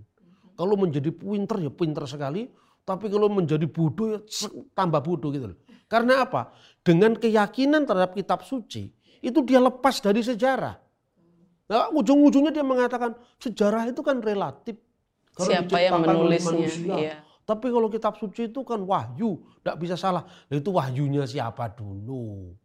Kalau 0.56 0.76
menjadi 0.80 1.12
pinter 1.12 1.60
ya 1.62 1.72
pinter 1.72 2.04
sekali, 2.08 2.48
tapi 2.88 3.12
kalau 3.12 3.28
menjadi 3.28 3.68
bodoh 3.68 4.16
ya 4.16 4.20
tambah 4.72 5.04
bodoh 5.04 5.30
gitu 5.36 5.52
loh. 5.52 5.60
Karena 5.92 6.24
apa? 6.24 6.56
Dengan 6.82 7.16
keyakinan 7.20 7.84
terhadap 7.84 8.16
kitab 8.16 8.44
suci, 8.48 8.92
itu 9.20 9.40
dia 9.44 9.60
lepas 9.60 10.00
dari 10.00 10.24
sejarah. 10.24 10.76
Nah, 11.68 11.92
ujung-ujungnya 11.92 12.56
dia 12.56 12.64
mengatakan 12.64 13.16
sejarah 13.44 13.92
itu 13.92 14.00
kan 14.00 14.24
relatif. 14.24 14.80
Siapa 15.36 15.78
yang 15.84 16.00
menulisnya? 16.02 16.68
Iya. 16.96 17.16
Tapi 17.48 17.72
kalau 17.72 17.88
kitab 17.88 18.20
suci 18.20 18.52
itu 18.52 18.64
kan 18.64 18.84
wahyu, 18.84 19.40
tidak 19.64 19.78
bisa 19.80 19.96
salah. 19.96 20.24
Nah, 20.48 20.56
itu 20.56 20.72
wahyunya 20.72 21.24
siapa 21.28 21.72
dulu? 21.72 22.56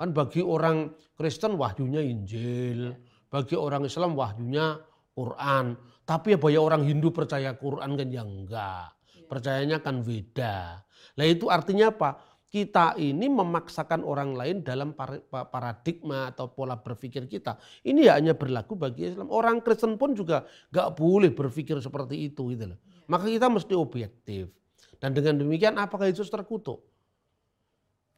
Kan 0.00 0.16
bagi 0.16 0.40
orang 0.40 0.92
Kristen 1.16 1.56
wahyunya 1.60 2.00
Injil. 2.00 2.96
Bagi 3.30 3.54
orang 3.54 3.86
Islam 3.86 4.18
wahyunya 4.18 4.82
Quran. 5.14 5.78
Tapi 6.02 6.34
ya 6.34 6.38
banyak 6.42 6.62
orang 6.62 6.82
Hindu 6.82 7.14
percaya 7.14 7.54
Quran 7.54 7.94
kan 7.94 8.08
ya 8.10 8.22
enggak. 8.26 8.90
Iya. 9.14 9.26
Percayanya 9.30 9.78
kan 9.78 10.02
beda. 10.02 10.82
Nah 11.14 11.24
itu 11.26 11.46
artinya 11.46 11.94
apa? 11.94 12.18
Kita 12.50 12.98
ini 12.98 13.30
memaksakan 13.30 14.02
orang 14.02 14.34
lain 14.34 14.66
dalam 14.66 14.90
paradigma 15.30 16.34
atau 16.34 16.50
pola 16.50 16.74
berpikir 16.82 17.30
kita. 17.30 17.54
Ini 17.86 18.10
ya 18.10 18.18
hanya 18.18 18.34
berlaku 18.34 18.74
bagi 18.74 19.06
Islam. 19.06 19.30
Orang 19.30 19.62
Kristen 19.62 19.94
pun 19.94 20.18
juga 20.18 20.42
gak 20.74 20.98
boleh 20.98 21.30
berpikir 21.30 21.78
seperti 21.78 22.26
itu. 22.26 22.50
Gitu 22.50 22.74
loh. 22.74 22.78
Iya. 22.82 23.06
Maka 23.06 23.30
kita 23.30 23.46
mesti 23.46 23.74
objektif. 23.78 24.50
Dan 24.98 25.14
dengan 25.14 25.38
demikian 25.38 25.78
apakah 25.78 26.10
Yesus 26.10 26.26
terkutuk? 26.26 26.82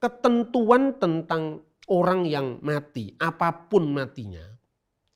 Ketentuan 0.00 0.96
tentang 0.96 1.60
orang 1.86 2.26
yang 2.26 2.58
mati, 2.58 3.14
apa 3.22 3.70
pun 3.70 3.86
matinya, 3.92 4.42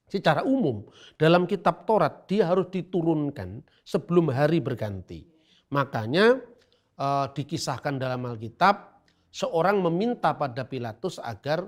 secara 0.06 0.46
umum 0.46 0.86
dalam 1.18 1.44
kitab 1.44 1.84
Taurat 1.84 2.30
dia 2.30 2.46
harus 2.46 2.70
diturunkan 2.70 3.62
sebelum 3.82 4.30
hari 4.30 4.62
berganti. 4.62 5.26
Makanya 5.74 6.38
eh, 6.96 7.26
dikisahkan 7.34 7.98
dalam 7.98 8.22
Alkitab 8.26 9.02
seorang 9.34 9.82
meminta 9.82 10.32
pada 10.32 10.64
Pilatus 10.64 11.18
agar 11.20 11.66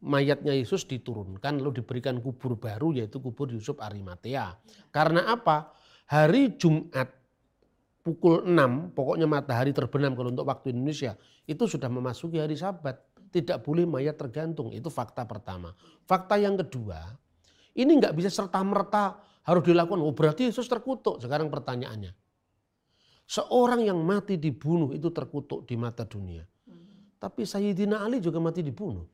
mayatnya 0.00 0.56
Yesus 0.56 0.88
diturunkan 0.88 1.60
lalu 1.60 1.84
diberikan 1.84 2.18
kubur 2.24 2.56
baru 2.56 2.96
yaitu 2.96 3.20
kubur 3.20 3.52
Yusuf 3.52 3.76
Arimatea. 3.82 4.56
Karena 4.88 5.28
apa? 5.28 5.76
Hari 6.08 6.56
Jumat 6.56 7.08
pukul 8.02 8.42
6 8.44 8.96
pokoknya 8.98 9.30
matahari 9.30 9.70
terbenam 9.70 10.18
kalau 10.18 10.34
untuk 10.34 10.44
waktu 10.44 10.74
Indonesia 10.74 11.14
itu 11.46 11.64
sudah 11.68 11.88
memasuki 11.92 12.40
hari 12.40 12.56
Sabat. 12.56 12.98
Tidak 13.32 13.64
boleh 13.64 13.88
mayat 13.88 14.20
tergantung. 14.20 14.68
Itu 14.76 14.92
fakta 14.92 15.24
pertama. 15.24 15.72
Fakta 16.04 16.36
yang 16.36 16.52
kedua, 16.52 17.16
ini 17.72 17.92
nggak 17.98 18.12
bisa 18.16 18.28
serta 18.28 18.60
merta 18.60 19.20
harus 19.42 19.62
dilakukan. 19.64 20.00
Oh 20.00 20.14
berarti 20.14 20.48
Yesus 20.48 20.68
terkutuk. 20.68 21.18
Sekarang 21.20 21.48
pertanyaannya. 21.48 22.12
Seorang 23.26 23.86
yang 23.86 23.98
mati 24.02 24.36
dibunuh 24.36 24.92
itu 24.92 25.08
terkutuk 25.08 25.64
di 25.64 25.74
mata 25.78 26.04
dunia. 26.04 26.44
Tapi 27.16 27.46
Sayyidina 27.46 28.02
Ali 28.02 28.18
juga 28.18 28.42
mati 28.42 28.60
dibunuh. 28.60 29.06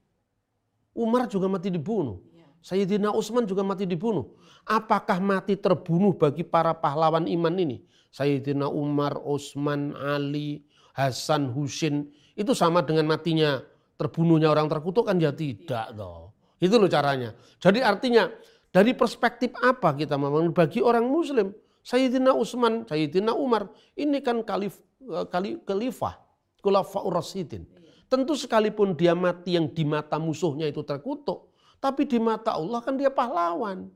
Umar 0.97 1.29
juga 1.29 1.47
mati 1.47 1.69
dibunuh. 1.69 2.19
Sayyidina 2.59 3.15
Utsman 3.15 3.47
juga 3.47 3.63
mati 3.63 3.87
dibunuh. 3.87 4.35
Apakah 4.67 5.23
mati 5.23 5.55
terbunuh 5.55 6.17
bagi 6.17 6.43
para 6.43 6.75
pahlawan 6.75 7.29
iman 7.31 7.55
ini? 7.55 7.85
Sayyidina 8.11 8.67
Umar, 8.67 9.21
Utsman, 9.23 9.95
Ali, 9.95 10.67
Hasan, 10.97 11.55
Husin 11.55 12.11
itu 12.35 12.57
sama 12.57 12.83
dengan 12.83 13.07
matinya 13.07 13.63
terbunuhnya 13.95 14.51
orang 14.51 14.67
terkutuk 14.67 15.07
kan 15.07 15.19
ya 15.23 15.31
tidak 15.31 15.95
toh. 15.95 16.35
Itu 16.59 16.77
loh 16.77 16.91
caranya. 16.91 17.35
Jadi 17.63 17.83
artinya 17.83 18.27
dari 18.69 18.93
perspektif 18.93 19.55
apa 19.63 19.95
kita 19.95 20.19
memang 20.19 20.51
bagi 20.53 20.83
orang 20.83 21.07
muslim 21.07 21.55
Sayyidina 21.89 22.37
Utsman, 22.37 22.85
Sayyidina 22.85 23.33
Umar 23.33 23.73
ini 23.97 24.21
kan 24.21 24.45
kalif, 24.45 24.77
eh, 25.01 25.25
kali, 25.33 25.57
khalifah, 25.65 26.21
khulafaur 26.61 27.17
rasidin. 27.17 27.65
Tentu 28.13 28.37
sekalipun 28.37 28.93
dia 28.93 29.17
mati 29.17 29.57
yang 29.57 29.73
di 29.73 29.85
mata 29.89 30.21
musuhnya 30.21 30.69
itu 30.69 30.85
terkutuk, 30.85 31.53
tapi 31.81 32.05
di 32.05 32.21
mata 32.21 32.57
Allah 32.57 32.85
kan 32.85 33.01
dia 33.01 33.09
pahlawan. 33.09 33.89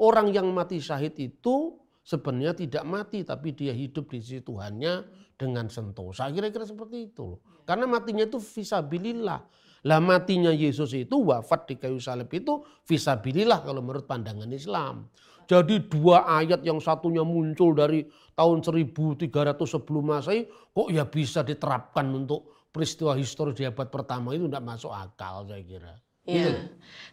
Orang 0.00 0.32
yang 0.32 0.48
mati 0.52 0.80
syahid 0.80 1.16
itu 1.16 1.76
sebenarnya 2.04 2.56
tidak 2.56 2.84
mati 2.88 3.20
tapi 3.20 3.52
dia 3.52 3.76
hidup 3.76 4.08
di 4.08 4.20
sisi 4.24 4.40
Tuhannya 4.40 5.04
dengan 5.36 5.68
sentosa. 5.68 6.28
Kira-kira 6.32 6.64
seperti 6.64 7.12
itu 7.12 7.36
loh. 7.36 7.40
Karena 7.68 7.84
matinya 7.84 8.24
itu 8.24 8.40
visabilillah. 8.40 9.40
Lah 9.88 10.00
matinya 10.02 10.52
Yesus 10.52 10.92
itu 10.92 11.32
wafat 11.32 11.72
di 11.72 11.74
kayu 11.80 11.96
salib 11.96 12.28
itu 12.32 12.60
visabilillah 12.84 13.64
kalau 13.64 13.80
menurut 13.80 14.04
pandangan 14.04 14.50
Islam. 14.52 15.08
Jadi 15.48 15.90
dua 15.90 16.28
ayat 16.30 16.62
yang 16.62 16.78
satunya 16.78 17.26
muncul 17.26 17.74
dari 17.74 18.06
tahun 18.38 18.62
1300 18.62 19.26
sebelum 19.66 20.14
Masehi 20.14 20.46
kok 20.46 20.88
ya 20.94 21.02
bisa 21.08 21.42
diterapkan 21.42 22.06
untuk 22.14 22.70
peristiwa 22.70 23.18
historis 23.18 23.58
di 23.58 23.66
abad 23.66 23.90
pertama 23.90 24.30
itu 24.30 24.46
tidak 24.46 24.62
masuk 24.62 24.94
akal 24.94 25.42
saya 25.50 25.64
kira. 25.66 25.98
Ya. 26.22 26.46
Gitu. 26.46 26.52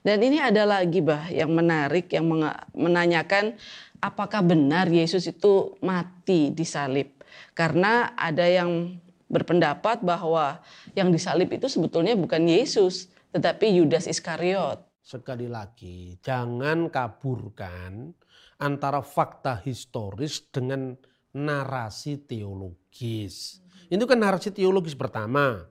Dan 0.06 0.18
ini 0.22 0.38
ada 0.38 0.70
lagi 0.70 1.02
bah 1.02 1.32
yang 1.34 1.50
menarik 1.50 2.14
yang 2.14 2.30
menanyakan 2.78 3.58
apakah 4.04 4.46
benar 4.46 4.86
Yesus 4.86 5.26
itu 5.26 5.74
mati 5.82 6.54
di 6.54 6.62
salib? 6.68 7.18
Karena 7.58 8.14
ada 8.14 8.46
yang 8.46 9.02
berpendapat 9.28 10.04
bahwa 10.04 10.64
yang 10.96 11.12
disalib 11.12 11.52
itu 11.52 11.68
sebetulnya 11.68 12.16
bukan 12.16 12.48
Yesus, 12.48 13.12
tetapi 13.36 13.80
Yudas 13.80 14.08
Iskariot. 14.08 14.84
Sekali 15.04 15.48
lagi, 15.48 16.20
jangan 16.20 16.92
kaburkan 16.92 18.12
antara 18.60 19.00
fakta 19.00 19.60
historis 19.64 20.44
dengan 20.52 20.96
narasi 21.32 22.20
teologis. 22.28 23.63
Ini 23.88 24.04
kan 24.04 24.20
narasi 24.20 24.52
teologis 24.52 24.98
pertama. 24.98 25.63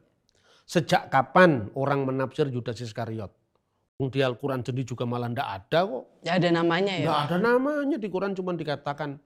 Sejak 0.66 1.12
kapan 1.12 1.69
orang 1.77 2.09
menafsir 2.09 2.49
Yudas 2.49 2.81
Iskariot? 2.81 3.31
Di 3.97 4.21
Al-Quran 4.21 4.61
sendiri 4.61 4.85
juga 4.85 5.09
malah 5.09 5.33
tidak 5.33 5.49
ada 5.49 5.81
kok. 5.88 6.05
Tidak 6.21 6.37
ada 6.37 6.49
namanya 6.53 6.95
ya? 7.01 7.07
Tidak 7.09 7.23
ada 7.33 7.37
namanya. 7.40 7.97
Di 7.97 8.09
Quran 8.12 8.37
cuma 8.37 8.53
dikatakan 8.53 9.16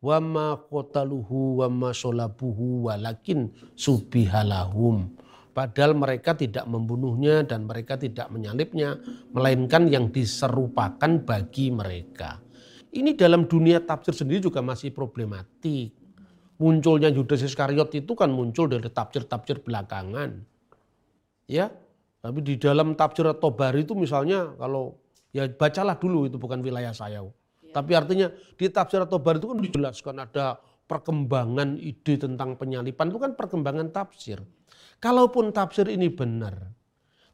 wama 0.00 0.66
kotaluhu 0.68 1.64
wama 1.64 1.92
solabuhu 1.92 2.90
walakin 2.90 3.52
subihalahum. 3.74 5.12
Padahal 5.56 5.96
mereka 5.96 6.36
tidak 6.36 6.68
membunuhnya 6.68 7.40
dan 7.40 7.64
mereka 7.64 7.96
tidak 7.96 8.28
menyalibnya. 8.28 9.00
Melainkan 9.32 9.88
yang 9.88 10.12
diserupakan 10.12 11.24
bagi 11.24 11.72
mereka. 11.72 12.44
Ini 12.92 13.16
dalam 13.16 13.48
dunia 13.48 13.80
tafsir 13.80 14.12
sendiri 14.12 14.44
juga 14.44 14.60
masih 14.60 14.92
problematik 14.92 15.96
munculnya 16.56 17.12
Yudas 17.12 17.44
Iskariot 17.44 17.92
itu 17.92 18.12
kan 18.16 18.32
muncul 18.32 18.68
dari 18.68 18.88
tafsir-tafsir 18.88 19.60
belakangan. 19.60 20.40
Ya, 21.46 21.70
tapi 22.18 22.42
di 22.42 22.58
dalam 22.58 22.98
tafsir 22.98 23.28
Tobari 23.38 23.86
itu 23.86 23.94
misalnya 23.94 24.56
kalau 24.58 24.98
ya 25.30 25.46
bacalah 25.46 25.94
dulu 26.00 26.26
itu 26.26 26.36
bukan 26.40 26.64
wilayah 26.64 26.90
saya. 26.90 27.22
Ya. 27.68 27.82
Tapi 27.82 27.92
artinya 27.98 28.26
di 28.30 28.66
tafsir 28.70 29.02
Tobari 29.10 29.42
itu 29.42 29.50
kan 29.50 29.58
dijelaskan 29.58 30.16
ada 30.22 30.62
perkembangan 30.86 31.76
ide 31.82 32.14
tentang 32.14 32.54
penyalipan 32.54 33.10
itu 33.10 33.18
kan 33.18 33.34
perkembangan 33.34 33.90
tafsir. 33.90 34.38
Kalaupun 35.02 35.50
tafsir 35.50 35.90
ini 35.90 36.08
benar, 36.08 36.72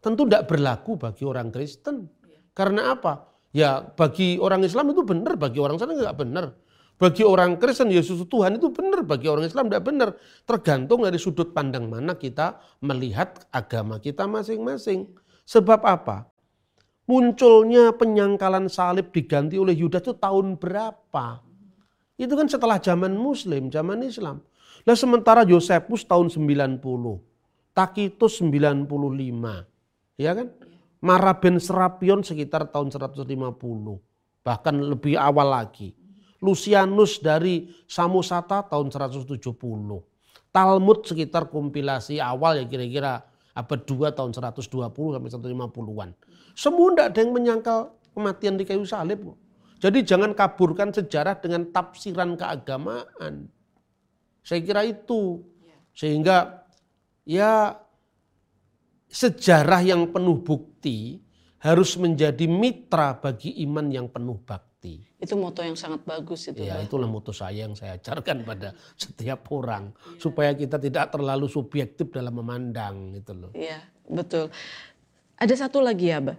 tentu 0.01 0.27
tidak 0.27 0.49
berlaku 0.51 0.99
bagi 0.99 1.23
orang 1.29 1.53
Kristen. 1.53 2.09
Ya. 2.27 2.40
Karena 2.57 2.97
apa? 2.97 3.29
Ya 3.53 3.85
bagi 3.85 4.40
orang 4.40 4.64
Islam 4.64 4.97
itu 4.97 5.05
benar, 5.05 5.37
bagi 5.37 5.61
orang 5.61 5.77
sana 5.77 5.92
nggak 5.92 6.16
benar. 6.16 6.57
Bagi 6.97 7.27
orang 7.27 7.59
Kristen 7.61 7.92
Yesus 7.92 8.25
Tuhan 8.31 8.57
itu 8.57 8.73
benar, 8.73 9.05
bagi 9.05 9.29
orang 9.29 9.45
Islam 9.45 9.68
tidak 9.68 9.85
benar. 9.85 10.09
Tergantung 10.49 11.05
dari 11.05 11.18
sudut 11.21 11.53
pandang 11.53 11.90
mana 11.90 12.16
kita 12.16 12.62
melihat 12.81 13.42
agama 13.53 14.01
kita 14.01 14.25
masing-masing. 14.25 15.11
Sebab 15.45 15.83
apa? 15.85 16.32
Munculnya 17.03 17.91
penyangkalan 17.99 18.71
salib 18.71 19.11
diganti 19.11 19.59
oleh 19.59 19.75
Yudas 19.75 20.07
itu 20.07 20.15
tahun 20.15 20.55
berapa? 20.55 21.43
Itu 22.15 22.38
kan 22.38 22.47
setelah 22.47 22.79
zaman 22.79 23.19
Muslim, 23.19 23.75
zaman 23.75 24.07
Islam. 24.07 24.38
Nah 24.87 24.95
sementara 24.95 25.43
Yosefus 25.43 26.07
tahun 26.07 26.31
90, 26.31 26.79
Takitus 27.75 28.38
95, 28.38 28.87
ya 30.15 30.31
kan? 30.35 30.49
Maraben 31.03 31.59
Serapion 31.59 32.23
sekitar 32.23 32.71
tahun 32.71 32.95
150, 32.95 33.27
bahkan 34.47 34.75
lebih 34.79 35.19
awal 35.19 35.51
lagi. 35.51 35.99
Lucianus 36.38 37.19
dari 37.19 37.71
Samosata 37.87 38.62
tahun 38.67 38.95
170. 38.95 39.38
Talmud 40.53 40.99
sekitar 41.03 41.51
kompilasi 41.51 42.23
awal 42.23 42.62
ya 42.62 42.65
kira-kira 42.71 43.23
abad 43.55 43.81
2 43.83 44.15
tahun 44.15 44.31
120 44.31 44.71
sampai 44.91 45.31
150-an. 45.31 46.11
Semua 46.53 46.93
tidak 46.93 47.07
ada 47.12 47.19
yang 47.23 47.33
menyangkal 47.33 47.79
kematian 48.12 48.55
di 48.61 48.65
kayu 48.69 48.85
salib. 48.85 49.35
Jadi 49.83 50.07
jangan 50.07 50.31
kaburkan 50.37 50.95
sejarah 50.95 51.43
dengan 51.43 51.69
tafsiran 51.75 52.38
keagamaan. 52.38 53.51
Saya 54.47 54.61
kira 54.62 54.87
itu. 54.87 55.43
Sehingga 55.93 56.65
ya 57.27 57.77
sejarah 59.11 59.83
yang 59.85 60.09
penuh 60.09 60.41
bukti 60.41 61.21
harus 61.61 61.99
menjadi 61.99 62.49
mitra 62.49 63.19
bagi 63.19 63.61
iman 63.67 63.87
yang 63.93 64.09
penuh 64.09 64.41
bak 64.41 64.73
itu 65.23 65.38
moto 65.38 65.62
yang 65.62 65.79
sangat 65.79 66.03
bagus 66.03 66.51
itu. 66.51 66.67
Ya, 66.67 66.83
itulah 66.83 67.07
moto 67.07 67.31
saya 67.31 67.71
yang 67.71 67.79
saya 67.79 67.95
ajarkan 67.95 68.43
pada 68.43 68.75
setiap 68.99 69.47
orang 69.55 69.95
ya. 69.95 70.19
supaya 70.19 70.51
kita 70.51 70.83
tidak 70.83 71.15
terlalu 71.15 71.47
subjektif 71.47 72.11
dalam 72.11 72.35
memandang 72.35 73.15
gitu 73.15 73.31
loh. 73.31 73.51
Iya, 73.55 73.87
betul. 74.11 74.51
Ada 75.42 75.66
satu 75.66 75.83
lagi 75.83 76.07
ya, 76.07 76.22
Mbak. 76.22 76.38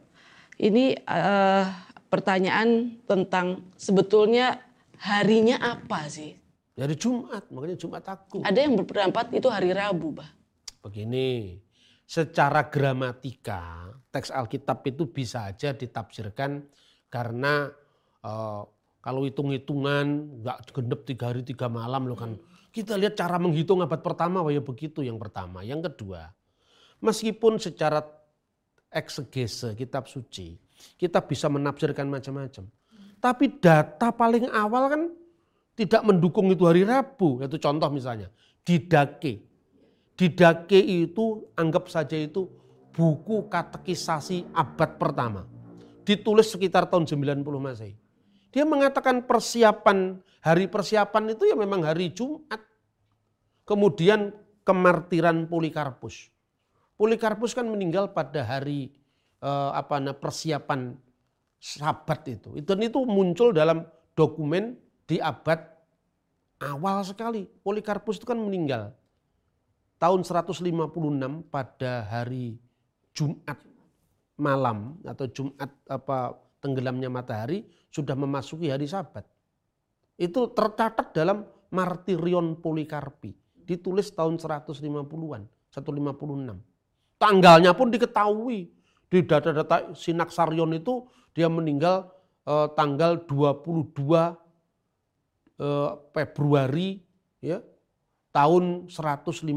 Ini 0.64 0.96
uh, 1.04 1.68
pertanyaan 2.08 3.04
tentang 3.04 3.76
sebetulnya 3.76 4.64
harinya 4.96 5.60
apa 5.60 6.08
sih? 6.08 6.32
Hari 6.80 6.96
Jumat, 6.96 7.52
makanya 7.52 7.76
Jumat 7.76 8.08
aku. 8.08 8.48
Ada 8.48 8.64
yang 8.64 8.80
berpendapat 8.80 9.36
itu 9.36 9.52
hari 9.52 9.76
Rabu, 9.76 10.16
Mbak. 10.16 10.30
Begini, 10.88 11.60
secara 12.08 12.72
gramatika 12.72 13.92
teks 14.08 14.32
Alkitab 14.32 14.88
itu 14.88 15.12
bisa 15.12 15.52
aja 15.52 15.76
ditafsirkan 15.76 16.64
karena 17.12 17.76
uh, 18.24 18.64
kalau 19.04 19.28
hitung-hitungan 19.28 20.40
nggak 20.48 20.72
genep 20.72 21.04
tiga 21.04 21.36
hari 21.36 21.44
tiga 21.44 21.68
malam 21.68 22.08
loh 22.08 22.16
kan. 22.16 22.40
Kita 22.72 22.96
lihat 22.96 23.20
cara 23.20 23.36
menghitung 23.36 23.84
abad 23.84 24.00
pertama, 24.00 24.40
wah 24.40 24.48
ya 24.48 24.64
begitu 24.64 25.04
yang 25.04 25.20
pertama. 25.20 25.60
Yang 25.60 25.92
kedua, 25.92 26.32
meskipun 27.04 27.60
secara 27.60 28.23
eksegese 28.94 29.74
kitab 29.74 30.06
suci, 30.06 30.56
kita 30.96 31.20
bisa 31.26 31.50
menafsirkan 31.50 32.06
macam-macam. 32.08 32.70
Tapi 33.18 33.46
data 33.58 34.12
paling 34.12 34.52
awal 34.52 34.84
kan 34.92 35.02
tidak 35.74 36.02
mendukung 36.06 36.52
itu 36.54 36.68
hari 36.68 36.86
Rabu. 36.86 37.42
Itu 37.42 37.58
contoh 37.58 37.90
misalnya, 37.90 38.30
Didake. 38.62 39.42
Didake 40.14 40.78
itu 40.78 41.50
anggap 41.58 41.90
saja 41.90 42.14
itu 42.14 42.46
buku 42.94 43.50
katekisasi 43.50 44.54
abad 44.54 45.02
pertama. 45.02 45.42
Ditulis 46.06 46.52
sekitar 46.52 46.86
tahun 46.86 47.10
90 47.10 47.42
Masehi. 47.58 47.96
Dia 48.54 48.68
mengatakan 48.70 49.26
persiapan, 49.26 50.22
hari 50.44 50.70
persiapan 50.70 51.34
itu 51.34 51.50
ya 51.50 51.56
memang 51.58 51.82
hari 51.82 52.14
Jumat. 52.14 52.62
Kemudian 53.64 54.36
kemartiran 54.68 55.48
Polikarpus. 55.48 56.33
Polikarpus 57.04 57.52
kan 57.52 57.68
meninggal 57.68 58.16
pada 58.16 58.48
hari 58.48 58.88
eh, 59.44 59.72
apa 59.76 60.00
persiapan 60.16 60.96
Sabat 61.64 62.28
itu. 62.28 62.60
Dan 62.60 62.84
itu 62.84 63.04
muncul 63.08 63.56
dalam 63.56 63.88
dokumen 64.16 64.76
di 65.08 65.20
abad 65.20 65.64
awal 66.60 67.08
sekali. 67.08 67.48
Polikarpus 67.48 68.20
itu 68.20 68.28
kan 68.28 68.36
meninggal 68.36 68.92
tahun 69.96 70.28
156 70.28 70.64
pada 71.48 72.04
hari 72.08 72.60
Jumat 73.16 73.60
malam 74.36 75.00
atau 75.08 75.24
Jumat 75.32 75.72
apa 75.88 76.36
tenggelamnya 76.60 77.08
matahari 77.08 77.64
sudah 77.88 78.16
memasuki 78.16 78.68
hari 78.68 78.88
sabat. 78.88 79.24
Itu 80.20 80.52
tercatat 80.52 81.16
dalam 81.16 81.48
Martirion 81.72 82.60
Polikarpi. 82.60 83.32
Ditulis 83.64 84.12
tahun 84.12 84.36
150-an, 84.36 85.48
156. 85.72 86.73
Tanggalnya 87.24 87.72
pun 87.72 87.88
diketahui. 87.88 88.68
Di 89.08 89.24
data-data 89.24 89.96
Sinaksarion 89.96 90.76
itu 90.76 91.08
dia 91.32 91.48
meninggal 91.48 92.12
eh, 92.44 92.68
tanggal 92.76 93.24
22 93.24 93.96
eh, 95.64 95.92
Februari 96.12 97.00
ya 97.40 97.64
tahun 98.36 98.92
156. 98.92 99.48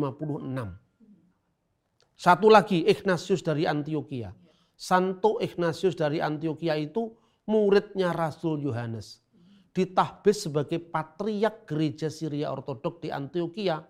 Satu 2.16 2.46
lagi 2.48 2.86
Ignatius 2.86 3.42
dari 3.42 3.66
Antioquia. 3.66 4.30
Santo 4.76 5.40
Ignatius 5.40 5.96
dari 5.96 6.20
Antioquia 6.20 6.76
itu 6.78 7.16
muridnya 7.48 8.12
Rasul 8.12 8.62
Yohanes. 8.62 9.24
Ditahbis 9.72 10.48
sebagai 10.48 10.80
patriak 10.80 11.68
gereja 11.68 12.08
Syria 12.12 12.52
Ortodok 12.52 13.02
di 13.04 13.08
Antioquia 13.12 13.80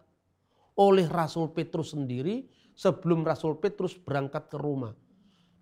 oleh 0.79 1.07
Rasul 1.07 1.55
Petrus 1.55 1.95
sendiri 1.95 2.47
sebelum 2.77 3.25
Rasul 3.25 3.57
Petrus 3.57 3.97
berangkat 3.97 4.53
ke 4.53 4.61
Roma. 4.61 4.93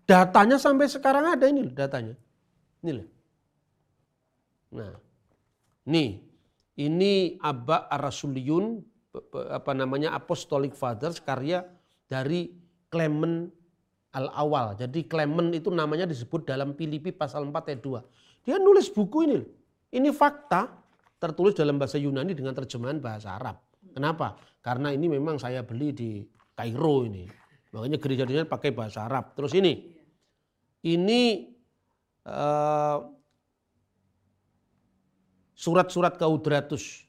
Datanya 0.05 0.59
sampai 0.61 0.85
sekarang 0.85 1.33
ada 1.33 1.47
ini 1.49 1.65
datanya. 1.71 2.13
Ini 2.85 2.91
loh. 2.93 3.07
Nah, 4.75 4.93
nih 5.89 6.19
ini 6.77 7.39
Abba 7.39 7.87
Arasuliyun 7.87 8.83
apa 9.49 9.71
namanya 9.71 10.11
Apostolic 10.13 10.75
Fathers 10.75 11.23
karya 11.23 11.63
dari 12.05 12.51
Clement 12.91 13.49
al-awal. 14.13 14.75
Jadi 14.75 15.07
Clement 15.07 15.55
itu 15.55 15.71
namanya 15.71 16.05
disebut 16.05 16.45
dalam 16.45 16.75
Filipi 16.75 17.15
pasal 17.15 17.47
4 17.47 17.71
ayat 17.71 17.81
2. 17.81 18.45
Dia 18.45 18.59
nulis 18.59 18.91
buku 18.91 19.25
ini. 19.25 19.39
Ini 19.95 20.11
fakta 20.11 20.69
tertulis 21.17 21.55
dalam 21.55 21.79
bahasa 21.79 21.95
Yunani 21.95 22.35
dengan 22.35 22.51
terjemahan 22.53 22.99
bahasa 22.99 23.33
Arab. 23.39 23.57
Kenapa? 23.95 24.35
Karena 24.59 24.91
ini 24.91 25.07
memang 25.07 25.39
saya 25.39 25.63
beli 25.63 25.95
di 25.95 26.11
Kairo 26.55 27.03
ini. 27.03 27.27
Makanya 27.75 27.99
gereja-gereja 27.99 28.47
pakai 28.47 28.71
bahasa 28.71 29.03
Arab. 29.03 29.35
Terus 29.35 29.51
ini. 29.53 29.91
Ini 30.85 31.21
uh, 32.23 32.97
surat-surat 35.51 36.15
Kaudratus. 36.15 37.03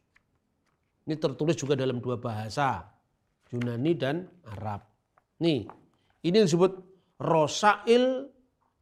Ini 1.07 1.15
tertulis 1.23 1.55
juga 1.55 1.79
dalam 1.79 2.03
dua 2.03 2.19
bahasa, 2.19 2.83
Yunani 3.55 3.93
dan 3.95 4.27
Arab. 4.43 4.83
Nih, 5.39 5.71
ini 6.27 6.37
disebut 6.43 6.83
Rosail 7.23 8.27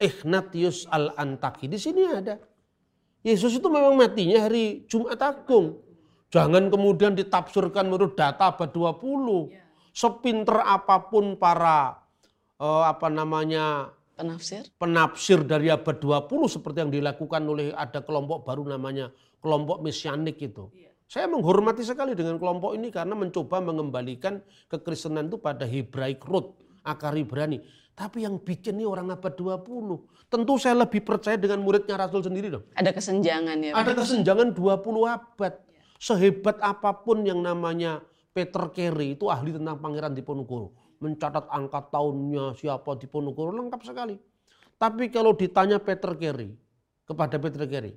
Ignatius 0.00 0.88
al-Antaki. 0.88 1.68
Di 1.68 1.76
sini 1.76 2.08
ada. 2.08 2.40
Yesus 3.24 3.56
itu 3.56 3.68
memang 3.68 3.96
matinya 3.96 4.48
hari 4.48 4.84
Jumat 4.88 5.20
Agung. 5.20 5.80
Jangan 6.28 6.68
kemudian 6.68 7.16
ditafsirkan 7.16 7.88
menurut 7.88 8.16
data 8.16 8.52
abad 8.52 8.68
20. 8.68 9.63
Sepinter 9.94 10.58
apa 10.58 11.06
pun 11.06 11.38
para 11.38 12.02
uh, 12.58 12.82
apa 12.82 13.06
namanya 13.06 13.94
penafsir 14.18 14.66
penafsir 14.74 15.46
dari 15.46 15.70
abad 15.70 16.02
20 16.02 16.26
seperti 16.50 16.82
yang 16.82 16.90
dilakukan 16.90 17.42
oleh 17.46 17.70
ada 17.70 18.02
kelompok 18.02 18.42
baru 18.42 18.66
namanya 18.74 19.14
kelompok 19.38 19.84
mesianik 19.84 20.40
itu. 20.42 20.66
Iya. 20.74 20.90
Saya 21.04 21.28
menghormati 21.28 21.84
sekali 21.84 22.16
dengan 22.16 22.40
kelompok 22.40 22.74
ini 22.74 22.88
karena 22.88 23.12
mencoba 23.14 23.60
mengembalikan 23.60 24.40
kekristenan 24.72 25.28
itu 25.28 25.36
pada 25.38 25.68
Hebraic 25.68 26.24
root, 26.26 26.58
akar 26.82 27.14
Ibrani. 27.14 27.60
Tapi 27.94 28.26
yang 28.26 28.42
bikin 28.42 28.82
ini 28.82 28.88
orang 28.88 29.12
abad 29.14 29.30
20. 29.38 30.26
Tentu 30.26 30.58
saya 30.58 30.82
lebih 30.82 31.06
percaya 31.06 31.38
dengan 31.38 31.62
muridnya 31.62 31.94
Rasul 31.94 32.26
sendiri 32.26 32.50
dong. 32.50 32.66
Ada 32.74 32.90
kesenjangan 32.90 33.56
ya. 33.62 33.72
Ada 33.78 33.92
kesenjangan 33.94 34.50
20 34.50 35.06
abad. 35.06 35.54
Sehebat 36.02 36.58
apa 36.58 36.90
pun 37.06 37.22
yang 37.22 37.38
namanya 37.38 38.02
Peter 38.34 38.66
Carey 38.74 39.14
itu 39.14 39.30
ahli 39.30 39.54
tentang 39.54 39.78
Pangeran 39.78 40.10
Diponegoro. 40.10 40.74
Mencatat 40.98 41.46
angka 41.54 41.86
tahunnya 41.94 42.58
siapa 42.58 42.98
Diponegoro 42.98 43.54
lengkap 43.54 43.80
sekali. 43.86 44.18
Tapi 44.74 45.06
kalau 45.14 45.38
ditanya 45.38 45.78
Peter 45.78 46.18
Carey, 46.18 46.50
kepada 47.06 47.38
Peter 47.38 47.62
Carey, 47.70 47.94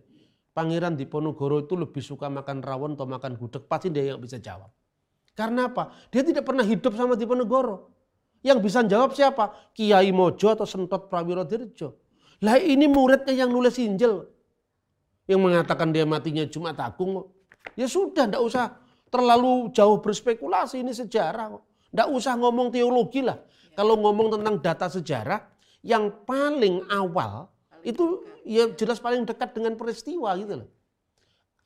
Pangeran 0.54 0.94
Diponegoro 0.94 1.66
itu 1.66 1.74
lebih 1.74 2.06
suka 2.06 2.30
makan 2.30 2.62
rawon 2.62 2.94
atau 2.94 3.10
makan 3.10 3.34
gudeg, 3.34 3.66
pasti 3.66 3.90
dia 3.90 4.14
yang 4.14 4.22
bisa 4.22 4.38
jawab. 4.38 4.70
Karena 5.34 5.74
apa? 5.74 5.90
Dia 6.14 6.22
tidak 6.22 6.46
pernah 6.46 6.62
hidup 6.62 6.94
sama 6.94 7.18
Diponegoro. 7.18 7.90
Yang 8.46 8.70
bisa 8.70 8.86
jawab 8.86 9.18
siapa? 9.18 9.74
Kiai 9.74 10.14
Mojo 10.14 10.54
atau 10.54 10.70
Sentot 10.70 11.10
Prawiro 11.10 11.42
Dirjo. 11.42 11.98
Lah 12.46 12.62
ini 12.62 12.86
muridnya 12.86 13.34
yang 13.34 13.50
nulis 13.50 13.82
Injil. 13.82 14.30
Yang 15.26 15.42
mengatakan 15.42 15.90
dia 15.90 16.06
matinya 16.06 16.46
Jumat 16.46 16.78
Agung. 16.78 17.26
Ya 17.74 17.90
sudah, 17.90 18.30
tidak 18.30 18.42
usah 18.46 18.78
terlalu 19.08 19.72
jauh 19.74 20.00
berspekulasi. 20.00 20.84
Ini 20.84 20.94
sejarah 20.94 21.58
kok. 21.58 21.64
Tidak 21.92 22.08
usah 22.12 22.36
ngomong 22.36 22.70
teologi 22.70 23.24
lah. 23.24 23.40
Kalau 23.78 23.96
ngomong 24.02 24.40
tentang 24.40 24.60
data 24.60 24.88
sejarah, 24.90 25.40
yang 25.86 26.26
paling 26.26 26.84
awal 26.90 27.48
itu 27.86 28.26
ya 28.44 28.68
jelas 28.76 29.00
paling 29.00 29.24
dekat 29.24 29.56
dengan 29.56 29.80
peristiwa 29.80 30.36
gitu 30.36 30.66
loh. 30.66 30.70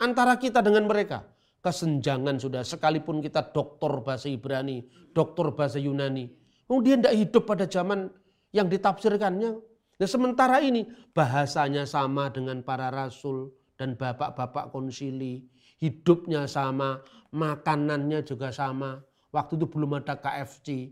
Antara 0.01 0.37
kita 0.37 0.61
dengan 0.61 0.85
mereka. 0.89 1.25
Kesenjangan 1.61 2.41
sudah 2.41 2.65
sekalipun 2.65 3.21
kita 3.21 3.53
doktor 3.53 4.01
bahasa 4.01 4.25
Ibrani, 4.25 4.81
doktor 5.13 5.53
bahasa 5.53 5.77
Yunani. 5.77 6.25
Kemudian 6.65 7.05
tidak 7.05 7.15
hidup 7.21 7.43
pada 7.45 7.69
zaman 7.69 8.09
yang 8.49 8.65
ditafsirkannya. 8.65 9.61
Nah, 10.01 10.09
sementara 10.09 10.57
ini 10.65 10.89
bahasanya 11.13 11.85
sama 11.85 12.33
dengan 12.33 12.65
para 12.65 12.89
rasul 12.89 13.53
dan 13.77 13.93
bapak-bapak 13.93 14.73
konsili. 14.73 15.45
Hidupnya 15.77 16.49
sama, 16.49 17.05
makanannya 17.31 18.21
juga 18.27 18.51
sama. 18.51 19.01
Waktu 19.31 19.55
itu 19.55 19.65
belum 19.67 20.03
ada 20.03 20.19
KFC. 20.19 20.91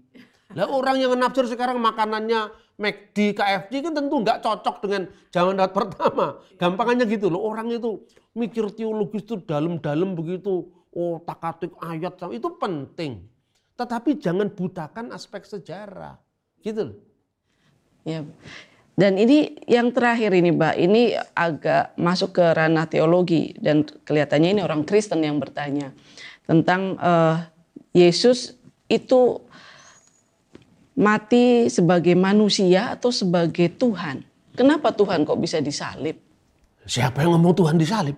Lah 0.56 0.66
orang 0.66 0.98
yang 0.98 1.14
nafsir 1.20 1.46
sekarang 1.46 1.78
makanannya 1.78 2.50
McD, 2.80 3.36
KFC 3.36 3.84
kan 3.84 3.94
tentu 3.94 4.16
nggak 4.24 4.40
cocok 4.42 4.76
dengan 4.88 5.12
zaman 5.30 5.60
dahulu 5.60 5.76
pertama. 5.84 6.28
Gampangannya 6.56 7.06
gitu 7.12 7.28
loh. 7.28 7.44
Orang 7.44 7.70
itu 7.70 8.08
mikir 8.34 8.72
teologis 8.72 9.28
itu 9.28 9.38
dalam-dalam 9.44 10.16
begitu. 10.16 10.72
Oh 10.90 11.22
takatik 11.22 11.76
ayat 11.84 12.18
itu 12.34 12.50
penting. 12.58 13.28
Tetapi 13.76 14.18
jangan 14.18 14.48
butakan 14.50 15.12
aspek 15.12 15.44
sejarah. 15.44 16.18
Gitu 16.64 16.96
loh. 16.96 16.98
Ya. 18.08 18.24
Dan 19.00 19.16
ini 19.16 19.56
yang 19.64 19.96
terakhir 19.96 20.36
ini 20.36 20.52
Mbak, 20.52 20.76
ini 20.76 21.16
agak 21.32 21.96
masuk 21.96 22.36
ke 22.36 22.44
ranah 22.52 22.84
teologi 22.84 23.56
dan 23.56 23.88
kelihatannya 23.88 24.60
ini 24.60 24.62
orang 24.64 24.84
Kristen 24.84 25.24
yang 25.24 25.40
bertanya 25.40 25.96
tentang 26.50 26.98
uh, 26.98 27.46
Yesus 27.94 28.58
itu 28.90 29.38
mati 30.98 31.70
sebagai 31.70 32.18
manusia 32.18 32.98
atau 32.98 33.14
sebagai 33.14 33.70
Tuhan? 33.70 34.26
Kenapa 34.58 34.90
Tuhan 34.90 35.30
kok 35.30 35.38
bisa 35.38 35.62
disalib? 35.62 36.18
Siapa 36.90 37.22
yang 37.22 37.38
ngomong 37.38 37.54
Tuhan 37.54 37.78
disalib? 37.78 38.18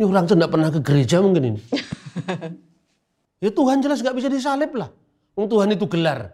Ini 0.00 0.08
orang 0.08 0.24
tuh 0.24 0.40
tidak 0.40 0.50
pernah 0.56 0.72
ke 0.72 0.80
gereja 0.80 1.20
mungkin 1.20 1.52
ini. 1.52 1.60
ya 3.44 3.52
Tuhan 3.52 3.84
jelas 3.84 4.00
gak 4.00 4.16
bisa 4.16 4.32
disalib 4.32 4.72
lah. 4.72 4.88
Tuhan 5.36 5.76
itu 5.76 5.84
gelar. 5.84 6.32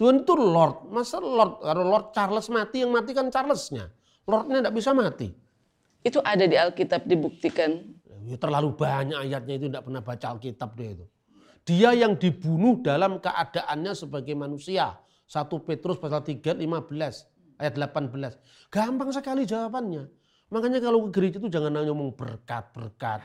Tuhan 0.00 0.24
itu 0.24 0.34
Lord. 0.38 0.88
Masa 0.88 1.20
Lord, 1.20 1.60
kalau 1.60 1.84
Lord 1.84 2.06
Charles 2.16 2.48
mati, 2.48 2.86
yang 2.86 2.94
mati 2.94 3.12
kan 3.12 3.28
Charlesnya. 3.28 3.92
Lordnya 4.24 4.64
tidak 4.64 4.74
bisa 4.78 4.90
mati. 4.96 5.28
Itu 6.00 6.22
ada 6.22 6.46
di 6.46 6.54
Alkitab 6.54 7.04
dibuktikan. 7.04 7.97
Ya, 8.28 8.36
terlalu 8.36 8.76
banyak 8.76 9.16
ayatnya 9.16 9.54
itu 9.56 9.66
tidak 9.72 9.88
pernah 9.88 10.02
baca 10.04 10.26
Alkitab 10.36 10.76
dia 10.76 10.90
itu. 10.92 11.06
Dia 11.64 11.90
yang 11.96 12.12
dibunuh 12.20 12.80
dalam 12.84 13.16
keadaannya 13.24 13.92
sebagai 13.96 14.36
manusia. 14.36 15.00
1 15.28 15.48
Petrus 15.64 15.96
pasal 16.00 16.24
3 16.24 16.56
15 16.56 16.60
ayat 17.60 17.74
18. 17.76 18.72
Gampang 18.72 19.10
sekali 19.12 19.44
jawabannya. 19.44 20.08
Makanya 20.48 20.80
kalau 20.80 21.08
ke 21.08 21.20
gereja 21.20 21.36
itu 21.36 21.52
jangan 21.52 21.76
ngomong 21.84 22.16
berkat-berkat. 22.16 23.20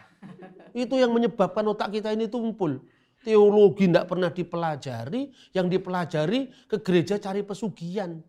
Itu 0.76 1.00
yang 1.00 1.16
menyebabkan 1.16 1.64
otak 1.72 1.96
kita 1.96 2.12
ini 2.12 2.28
tumpul. 2.28 2.84
Teologi 3.24 3.88
tidak 3.88 4.12
pernah 4.12 4.28
dipelajari, 4.28 5.32
yang 5.56 5.72
dipelajari 5.72 6.52
ke 6.68 6.84
gereja 6.84 7.16
cari 7.16 7.40
pesugihan. 7.48 8.20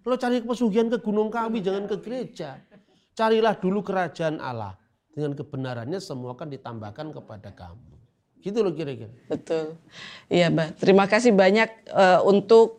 Kalau 0.00 0.16
cari 0.16 0.40
pesugihan 0.40 0.88
ke 0.88 1.04
Gunung 1.04 1.28
Kawi, 1.28 1.60
jangan 1.60 1.84
ke 1.84 2.00
gereja. 2.00 2.56
Carilah 3.12 3.60
dulu 3.60 3.84
kerajaan 3.84 4.40
Allah. 4.40 4.72
Dengan 5.18 5.34
kebenarannya 5.34 5.98
semua 5.98 6.38
akan 6.38 6.46
ditambahkan 6.46 7.10
kepada 7.10 7.50
kamu. 7.50 7.90
Gitu 8.38 8.62
loh 8.62 8.70
kira-kira. 8.70 9.10
Betul. 9.26 9.74
Iya, 10.30 10.46
Mbak. 10.46 10.78
Terima 10.78 11.10
kasih 11.10 11.34
banyak 11.34 11.90
uh, 11.90 12.22
untuk 12.22 12.78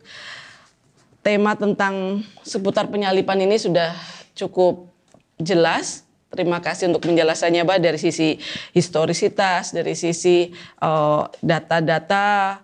tema 1.19 1.59
tentang 1.59 2.23
seputar 2.47 2.87
penyalipan 2.87 3.43
ini 3.43 3.59
sudah 3.59 3.91
cukup 4.39 4.87
jelas. 5.35 6.07
Terima 6.31 6.63
kasih 6.63 6.87
untuk 6.87 7.03
penjelasannya, 7.11 7.67
Mbak, 7.67 7.79
dari 7.83 7.99
sisi 7.99 8.39
historisitas, 8.71 9.75
dari 9.75 9.99
sisi 9.99 10.55
uh, 10.79 11.27
data-data 11.43 12.55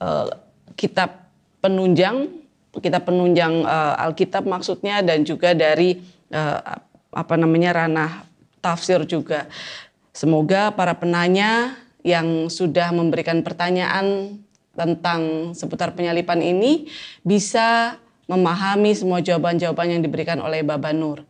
uh, 0.00 0.32
kitab 0.80 1.28
penunjang, 1.60 2.24
kitab 2.80 3.04
penunjang 3.04 3.68
uh, 3.68 4.00
Alkitab 4.00 4.48
maksudnya 4.48 5.04
dan 5.04 5.28
juga 5.28 5.52
dari 5.52 6.00
uh, 6.32 6.80
apa 7.12 7.34
namanya 7.36 7.84
ranah 7.84 8.29
tafsir 8.60 9.02
juga. 9.08 9.48
Semoga 10.12 10.72
para 10.72 10.96
penanya 10.96 11.76
yang 12.00 12.48
sudah 12.48 12.92
memberikan 12.92 13.44
pertanyaan 13.44 14.38
tentang 14.72 15.52
seputar 15.52 15.92
penyalipan 15.92 16.40
ini 16.40 16.88
bisa 17.20 17.98
memahami 18.30 18.94
semua 18.94 19.18
jawaban-jawaban 19.18 19.98
yang 19.98 20.02
diberikan 20.04 20.38
oleh 20.38 20.62
Baba 20.62 20.94
Nur. 20.94 21.26